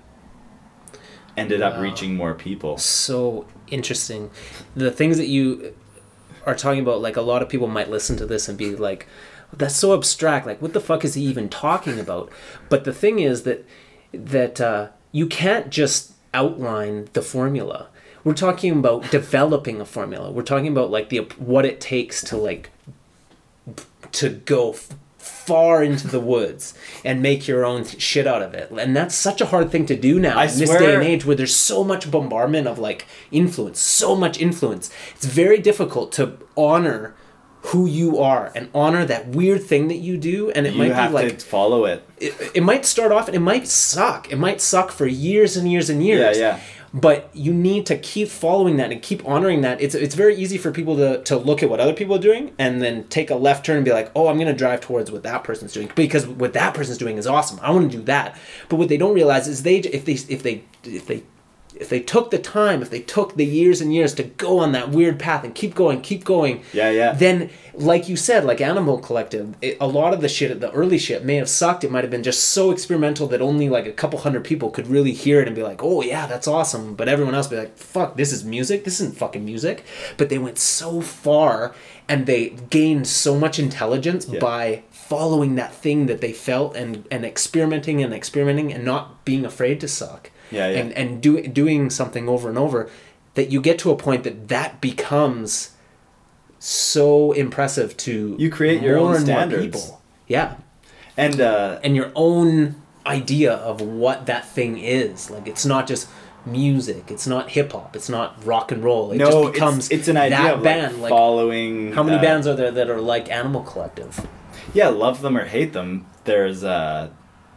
ended 1.36 1.62
up 1.62 1.80
reaching 1.80 2.14
more 2.14 2.34
people 2.34 2.76
so 2.78 3.46
interesting. 3.68 4.30
The 4.76 4.90
things 4.90 5.16
that 5.16 5.28
you 5.28 5.74
are 6.44 6.54
talking 6.54 6.80
about, 6.80 7.00
like 7.00 7.16
a 7.16 7.22
lot 7.22 7.40
of 7.42 7.48
people 7.48 7.68
might 7.68 7.88
listen 7.90 8.16
to 8.18 8.26
this 8.26 8.48
and 8.48 8.58
be 8.58 8.74
like, 8.76 9.06
"That's 9.52 9.74
so 9.76 9.94
abstract. 9.94 10.46
Like, 10.46 10.60
what 10.60 10.72
the 10.74 10.80
fuck 10.80 11.04
is 11.04 11.14
he 11.14 11.22
even 11.22 11.48
talking 11.48 11.98
about?" 11.98 12.30
But 12.68 12.84
the 12.84 12.92
thing 12.92 13.18
is 13.18 13.44
that 13.44 13.64
that 14.12 14.60
uh, 14.60 14.88
you 15.10 15.26
can't 15.26 15.70
just 15.70 16.12
outline 16.34 17.08
the 17.12 17.22
formula. 17.22 17.88
We're 18.24 18.34
talking 18.34 18.72
about 18.72 19.10
developing 19.10 19.80
a 19.80 19.84
formula. 19.84 20.30
We're 20.30 20.42
talking 20.42 20.68
about 20.68 20.90
like 20.90 21.08
the 21.08 21.18
what 21.38 21.64
it 21.64 21.80
takes 21.80 22.22
to 22.24 22.36
like 22.36 22.70
to 24.12 24.28
go 24.30 24.72
f- 24.72 24.90
far 25.18 25.82
into 25.82 26.06
the 26.06 26.20
woods 26.20 26.74
and 27.04 27.22
make 27.22 27.48
your 27.48 27.64
own 27.64 27.84
shit 27.84 28.26
out 28.26 28.42
of 28.42 28.54
it. 28.54 28.70
And 28.70 28.96
that's 28.96 29.14
such 29.14 29.40
a 29.40 29.46
hard 29.46 29.70
thing 29.70 29.86
to 29.86 29.96
do 29.96 30.18
now 30.18 30.38
I 30.38 30.44
in 30.44 30.58
this 30.58 30.70
day 30.70 30.94
and 30.94 31.02
age 31.02 31.24
where 31.24 31.36
there's 31.36 31.54
so 31.56 31.82
much 31.82 32.10
bombardment 32.10 32.66
of 32.66 32.78
like 32.78 33.06
influence, 33.30 33.80
so 33.80 34.14
much 34.14 34.38
influence. 34.38 34.90
It's 35.14 35.26
very 35.26 35.58
difficult 35.58 36.12
to 36.12 36.38
honor 36.56 37.14
who 37.66 37.86
you 37.86 38.18
are 38.18 38.50
and 38.54 38.68
honor 38.74 39.04
that 39.04 39.28
weird 39.28 39.62
thing 39.62 39.88
that 39.88 39.98
you 39.98 40.16
do 40.16 40.50
and 40.50 40.66
it 40.66 40.72
you 40.72 40.78
might 40.78 41.08
be 41.08 41.12
like 41.12 41.38
to 41.38 41.44
follow 41.46 41.84
it 41.84 42.04
it, 42.22 42.52
it 42.54 42.62
might 42.62 42.86
start 42.86 43.12
off 43.12 43.26
and 43.26 43.36
it 43.36 43.40
might 43.40 43.66
suck. 43.66 44.30
It 44.30 44.36
might 44.36 44.60
suck 44.60 44.92
for 44.92 45.06
years 45.06 45.56
and 45.56 45.70
years 45.70 45.90
and 45.90 46.04
years. 46.04 46.38
Yeah, 46.38 46.56
yeah. 46.56 46.60
But 46.94 47.30
you 47.32 47.54
need 47.54 47.86
to 47.86 47.96
keep 47.96 48.28
following 48.28 48.76
that 48.76 48.92
and 48.92 49.00
keep 49.00 49.26
honoring 49.26 49.62
that. 49.62 49.80
It's 49.80 49.94
it's 49.94 50.14
very 50.14 50.36
easy 50.36 50.58
for 50.58 50.70
people 50.70 50.96
to, 50.98 51.22
to 51.24 51.36
look 51.38 51.62
at 51.62 51.70
what 51.70 51.80
other 51.80 51.94
people 51.94 52.14
are 52.14 52.20
doing 52.20 52.52
and 52.58 52.82
then 52.82 53.04
take 53.08 53.30
a 53.30 53.34
left 53.34 53.64
turn 53.64 53.76
and 53.76 53.84
be 53.84 53.92
like, 53.92 54.12
oh, 54.14 54.28
I'm 54.28 54.38
gonna 54.38 54.52
drive 54.54 54.82
towards 54.82 55.10
what 55.10 55.22
that 55.22 55.42
person's 55.42 55.72
doing 55.72 55.90
because 55.94 56.26
what 56.26 56.52
that 56.52 56.74
person's 56.74 56.98
doing 56.98 57.16
is 57.16 57.26
awesome. 57.26 57.58
I 57.62 57.70
want 57.70 57.90
to 57.90 57.96
do 57.96 58.04
that. 58.04 58.38
But 58.68 58.76
what 58.76 58.88
they 58.88 58.98
don't 58.98 59.14
realize 59.14 59.48
is 59.48 59.62
they 59.62 59.78
if 59.78 60.04
they 60.04 60.12
if 60.12 60.42
they 60.42 60.64
if 60.84 61.06
they 61.06 61.22
if 61.82 61.88
they 61.90 62.00
took 62.00 62.30
the 62.30 62.38
time, 62.38 62.80
if 62.80 62.88
they 62.90 63.00
took 63.00 63.36
the 63.36 63.44
years 63.44 63.80
and 63.82 63.92
years 63.94 64.14
to 64.14 64.22
go 64.22 64.58
on 64.60 64.72
that 64.72 64.88
weird 64.90 65.18
path 65.18 65.44
and 65.44 65.54
keep 65.54 65.74
going, 65.74 66.00
keep 66.00 66.24
going, 66.24 66.62
Yeah, 66.72 66.90
yeah. 66.90 67.12
then 67.12 67.50
like 67.74 68.08
you 68.08 68.16
said 68.16 68.44
like 68.44 68.60
animal 68.60 68.98
collective 68.98 69.54
it, 69.62 69.78
a 69.80 69.86
lot 69.86 70.12
of 70.12 70.20
the 70.20 70.28
shit 70.28 70.60
the 70.60 70.70
early 70.72 70.98
shit 70.98 71.24
may 71.24 71.36
have 71.36 71.48
sucked. 71.48 71.84
It 71.84 71.90
might 71.90 72.04
have 72.04 72.10
been 72.10 72.22
just 72.22 72.44
so 72.48 72.70
experimental 72.70 73.26
that 73.28 73.40
only 73.40 73.68
like 73.68 73.86
a 73.86 73.92
couple 73.92 74.18
hundred 74.20 74.44
people 74.44 74.70
could 74.70 74.86
really 74.86 75.12
hear 75.12 75.40
it 75.40 75.46
and 75.46 75.56
be 75.56 75.62
like 75.62 75.82
oh 75.82 76.02
yeah 76.02 76.26
that's 76.26 76.46
awesome. 76.48 76.94
But 76.94 77.08
everyone 77.08 77.34
else 77.34 77.48
be 77.48 77.56
like 77.56 77.76
fuck 77.76 78.16
this 78.16 78.32
is 78.32 78.44
music? 78.44 78.84
This 78.84 79.00
isn't 79.00 79.16
fucking 79.16 79.44
music. 79.44 79.84
But 80.18 80.28
they 80.28 80.38
went 80.38 80.58
so 80.58 81.00
far 81.00 81.74
and 82.08 82.26
they 82.26 82.50
gained 82.70 83.06
so 83.06 83.38
much 83.38 83.58
intelligence 83.58 84.26
Yeah. 84.28 84.38
by 84.40 84.82
following 84.90 85.54
that 85.56 85.74
thing 85.74 86.06
that 86.06 86.20
they 86.20 86.32
felt 86.32 86.76
and 86.76 87.06
and 87.10 87.24
experimenting 87.24 88.02
and 88.02 88.12
experimenting 88.14 88.72
and 88.72 88.84
not 88.84 89.24
being 89.24 89.44
afraid 89.44 89.80
to 89.80 89.88
suck 89.88 90.30
Yeah, 90.52 90.68
yeah. 90.68 90.78
and 90.78 90.92
and 90.92 91.22
do, 91.22 91.42
doing 91.46 91.90
something 91.90 92.28
over 92.28 92.48
and 92.48 92.58
over 92.58 92.88
that 93.34 93.50
you 93.50 93.60
get 93.60 93.78
to 93.80 93.90
a 93.90 93.96
point 93.96 94.24
that 94.24 94.48
that 94.48 94.80
becomes 94.80 95.74
so 96.58 97.32
impressive 97.32 97.96
to 97.98 98.36
You 98.38 98.50
create 98.50 98.82
your 98.82 98.98
own 98.98 99.18
standards. 99.20 99.92
Yeah, 100.28 100.56
and 101.16 101.40
uh 101.40 101.80
and 101.82 101.96
your 101.96 102.12
own 102.14 102.76
idea 103.06 103.54
of 103.54 103.80
what 103.80 104.26
that 104.26 104.46
thing 104.46 104.78
is. 104.78 105.30
Like 105.30 105.48
it's 105.48 105.66
not 105.66 105.86
just 105.86 106.08
music. 106.46 107.10
It's 107.10 107.26
not 107.26 107.50
hip 107.50 107.72
hop. 107.72 107.96
It's 107.96 108.08
not 108.08 108.44
rock 108.44 108.72
and 108.72 108.82
roll. 108.82 109.12
It 109.12 109.18
no 109.18 109.30
just 109.30 109.52
becomes 109.52 109.78
it's, 109.90 110.00
it's 110.00 110.08
an 110.08 110.16
idea 110.16 110.38
that 110.38 110.54
of 110.54 110.62
band. 110.62 110.94
like 110.94 111.02
Like, 111.02 111.10
following 111.10 111.92
how 111.92 112.02
many 112.02 112.18
uh, 112.18 112.22
bands 112.22 112.46
are 112.46 112.54
there 112.54 112.70
that 112.70 112.90
are 112.90 113.00
like 113.00 113.30
Animal 113.30 113.62
Collective? 113.62 114.26
yeah, 114.74 114.88
love 114.88 115.22
them 115.22 115.36
or 115.36 115.44
hate 115.44 115.72
them, 115.72 116.06
there's 116.24 116.62
uh, 116.64 117.10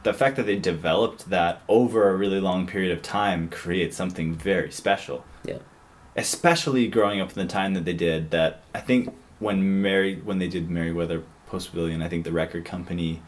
the 0.05 0.13
fact 0.13 0.35
that 0.35 0.45
they 0.45 0.55
developed 0.55 1.31
that 1.31 1.63
over 1.67 2.09
a 2.09 2.15
really 2.15 2.39
long 2.39 2.67
period 2.67 2.91
of 2.95 3.01
time 3.01 3.49
creates 3.49 3.97
something 3.97 4.35
very 4.35 4.71
special. 4.71 5.25
Yeah, 5.43 5.57
Especially 6.15 6.87
growing 6.87 7.19
up 7.19 7.29
in 7.29 7.35
the 7.35 7.51
time 7.51 7.73
that 7.73 7.85
they 7.85 7.93
did. 7.93 8.29
That 8.29 8.61
I 8.73 8.81
think 8.81 9.13
when 9.39 9.81
Mary 9.81 10.21
when 10.23 10.37
they 10.37 10.47
did 10.47 10.69
Merriweather 10.69 11.23
Post 11.47 11.71
Pavilion, 11.71 12.03
I 12.03 12.07
think 12.07 12.23
the 12.23 12.31
record 12.31 12.65
company 12.65 13.23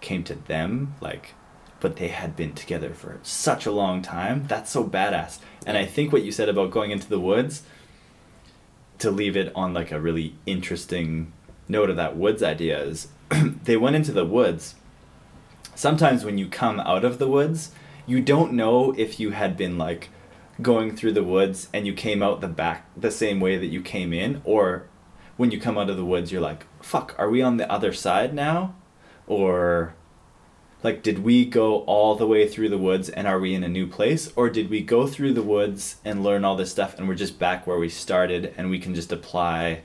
came 0.00 0.22
to 0.24 0.36
them 0.36 0.94
like, 1.00 1.34
but 1.80 1.96
they 1.96 2.08
had 2.08 2.36
been 2.36 2.52
together 2.52 2.94
for 2.94 3.18
such 3.24 3.66
a 3.66 3.72
long 3.72 4.00
time. 4.00 4.46
That's 4.46 4.70
so 4.70 4.84
badass. 4.84 5.40
And 5.66 5.76
I 5.76 5.84
think 5.84 6.12
what 6.12 6.22
you 6.22 6.30
said 6.30 6.48
about 6.48 6.70
going 6.70 6.92
into 6.92 7.08
the 7.08 7.20
woods 7.20 7.64
to 8.98 9.10
leave 9.10 9.36
it 9.36 9.50
on 9.56 9.74
like 9.74 9.90
a 9.90 10.00
really 10.00 10.36
interesting 10.46 11.32
note 11.66 11.90
of 11.90 11.96
that 11.96 12.16
woods 12.16 12.40
idea 12.40 12.80
is 12.80 13.08
they 13.64 13.76
went 13.76 13.96
into 13.96 14.12
the 14.12 14.24
woods 14.24 14.76
sometimes 15.74 16.24
when 16.24 16.38
you 16.38 16.48
come 16.48 16.80
out 16.80 17.04
of 17.04 17.18
the 17.18 17.28
woods 17.28 17.70
you 18.06 18.20
don't 18.20 18.52
know 18.52 18.92
if 18.96 19.18
you 19.18 19.30
had 19.30 19.56
been 19.56 19.78
like 19.78 20.10
going 20.62 20.94
through 20.94 21.12
the 21.12 21.24
woods 21.24 21.68
and 21.72 21.86
you 21.86 21.92
came 21.92 22.22
out 22.22 22.40
the 22.40 22.48
back 22.48 22.88
the 22.96 23.10
same 23.10 23.40
way 23.40 23.56
that 23.56 23.66
you 23.66 23.80
came 23.80 24.12
in 24.12 24.40
or 24.44 24.86
when 25.36 25.50
you 25.50 25.60
come 25.60 25.76
out 25.76 25.90
of 25.90 25.96
the 25.96 26.04
woods 26.04 26.30
you're 26.30 26.40
like 26.40 26.66
fuck 26.84 27.14
are 27.18 27.30
we 27.30 27.42
on 27.42 27.56
the 27.56 27.70
other 27.70 27.92
side 27.92 28.34
now? 28.34 28.74
Or 29.26 29.94
like 30.82 31.02
did 31.02 31.20
we 31.20 31.46
go 31.46 31.80
all 31.80 32.14
the 32.14 32.26
way 32.26 32.46
through 32.46 32.68
the 32.68 32.78
woods 32.78 33.08
and 33.08 33.26
are 33.26 33.40
we 33.40 33.54
in 33.54 33.64
a 33.64 33.68
new 33.68 33.86
place? 33.86 34.30
Or 34.36 34.50
did 34.50 34.68
we 34.68 34.82
go 34.82 35.06
through 35.06 35.32
the 35.32 35.42
woods 35.42 35.96
and 36.04 36.22
learn 36.22 36.44
all 36.44 36.56
this 36.56 36.70
stuff 36.70 36.96
and 36.98 37.08
we're 37.08 37.14
just 37.14 37.38
back 37.38 37.66
where 37.66 37.78
we 37.78 37.88
started 37.88 38.54
and 38.56 38.70
we 38.70 38.78
can 38.78 38.94
just 38.94 39.12
apply 39.12 39.82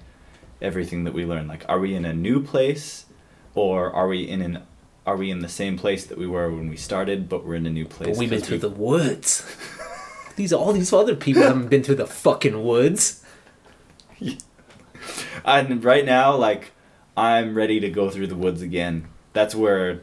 everything 0.62 1.06
that 1.06 1.14
we 1.14 1.26
learned? 1.26 1.48
Like 1.48 1.66
are 1.70 1.80
we 1.80 1.96
in 1.96 2.06
a 2.06 2.14
new 2.14 2.44
place 2.44 3.06
or 3.56 3.92
are 3.92 4.08
we 4.08 4.28
in 4.28 4.42
an 4.42 4.64
are 5.06 5.16
we 5.18 5.32
in 5.32 5.40
the 5.40 5.50
same 5.50 5.78
place 5.78 6.06
that 6.06 6.18
we 6.18 6.28
were 6.28 6.52
when 6.52 6.70
we 6.70 6.78
started, 6.78 7.28
but 7.30 7.46
we're 7.46 7.56
in 7.56 7.66
a 7.66 7.70
new 7.72 7.86
place? 7.86 8.10
But 8.10 8.18
we've 8.18 8.30
been 8.30 8.42
through 8.42 8.58
we- 8.58 8.62
the 8.62 8.70
woods. 8.70 9.46
These 10.36 10.54
all 10.54 10.72
these 10.72 10.94
other 10.94 11.18
people 11.18 11.42
haven't 11.42 11.68
been 11.68 11.84
through 11.84 11.96
the 11.96 12.08
fucking 12.08 12.64
woods. 12.64 13.24
And 15.46 15.84
right 15.84 16.06
now, 16.06 16.36
like, 16.36 16.72
I'm 17.18 17.56
ready 17.56 17.80
to 17.80 17.90
go 17.90 18.10
through 18.10 18.28
the 18.28 18.36
woods 18.36 18.62
again. 18.62 19.08
That's 19.34 19.56
where, 19.56 20.02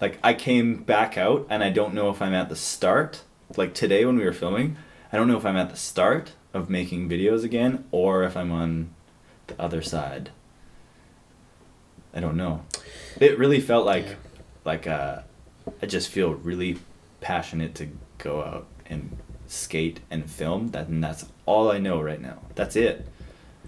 like, 0.00 0.18
I 0.22 0.34
came 0.34 0.82
back 0.82 1.16
out, 1.18 1.46
and 1.50 1.64
I 1.64 1.70
don't 1.70 1.94
know 1.94 2.10
if 2.10 2.20
I'm 2.22 2.34
at 2.34 2.48
the 2.48 2.56
start. 2.56 3.22
Like 3.56 3.74
today 3.74 4.04
when 4.04 4.16
we 4.16 4.24
were 4.24 4.32
filming, 4.32 4.76
I 5.12 5.16
don't 5.16 5.28
know 5.28 5.36
if 5.36 5.46
I'm 5.46 5.56
at 5.56 5.70
the 5.70 5.76
start 5.76 6.32
of 6.52 6.68
making 6.68 7.08
videos 7.08 7.44
again, 7.44 7.84
or 7.90 8.24
if 8.24 8.36
I'm 8.36 8.50
on 8.52 8.90
the 9.46 9.60
other 9.60 9.82
side. 9.82 10.30
I 12.12 12.20
don't 12.20 12.36
know. 12.36 12.64
It 13.20 13.38
really 13.38 13.60
felt 13.60 13.86
like, 13.86 14.06
Yeah. 14.06 14.14
Like, 14.66 14.86
uh, 14.86 15.20
I 15.82 15.86
just 15.86 16.08
feel 16.10 16.34
really 16.34 16.78
passionate 17.20 17.74
to 17.76 17.88
go 18.18 18.42
out 18.42 18.66
and 18.86 19.16
skate 19.46 20.00
and 20.10 20.28
film. 20.30 20.68
That 20.72 20.88
and 20.88 21.02
that's 21.02 21.24
all 21.46 21.70
I 21.70 21.78
know 21.78 22.00
right 22.00 22.20
now. 22.20 22.38
That's 22.54 22.76
it 22.76 23.06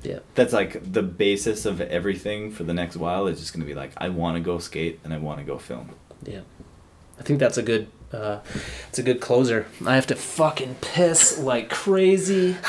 Yeah. 0.02 0.18
that's 0.34 0.52
like 0.52 0.92
the 0.92 1.02
basis 1.02 1.64
of 1.64 1.80
everything 1.80 2.50
for 2.50 2.64
the 2.64 2.74
next 2.74 2.96
while 2.96 3.26
is 3.26 3.38
just 3.40 3.52
gonna 3.52 3.64
be 3.64 3.74
like 3.74 3.92
I 3.96 4.08
want 4.10 4.36
to 4.36 4.40
go 4.40 4.58
skate 4.58 5.00
and 5.04 5.12
I 5.14 5.18
want 5.18 5.38
to 5.38 5.44
go 5.44 5.56
film. 5.58 5.90
Yeah. 6.24 6.40
I 7.18 7.22
think 7.22 7.38
that's 7.40 7.58
a 7.58 7.62
good 7.62 7.88
uh 8.12 8.38
it's 8.88 8.98
a 8.98 9.02
good 9.02 9.20
closer. 9.20 9.66
I 9.86 9.94
have 9.94 10.06
to 10.08 10.14
fucking 10.16 10.76
piss 10.80 11.38
like 11.38 11.68
crazy. 11.70 12.56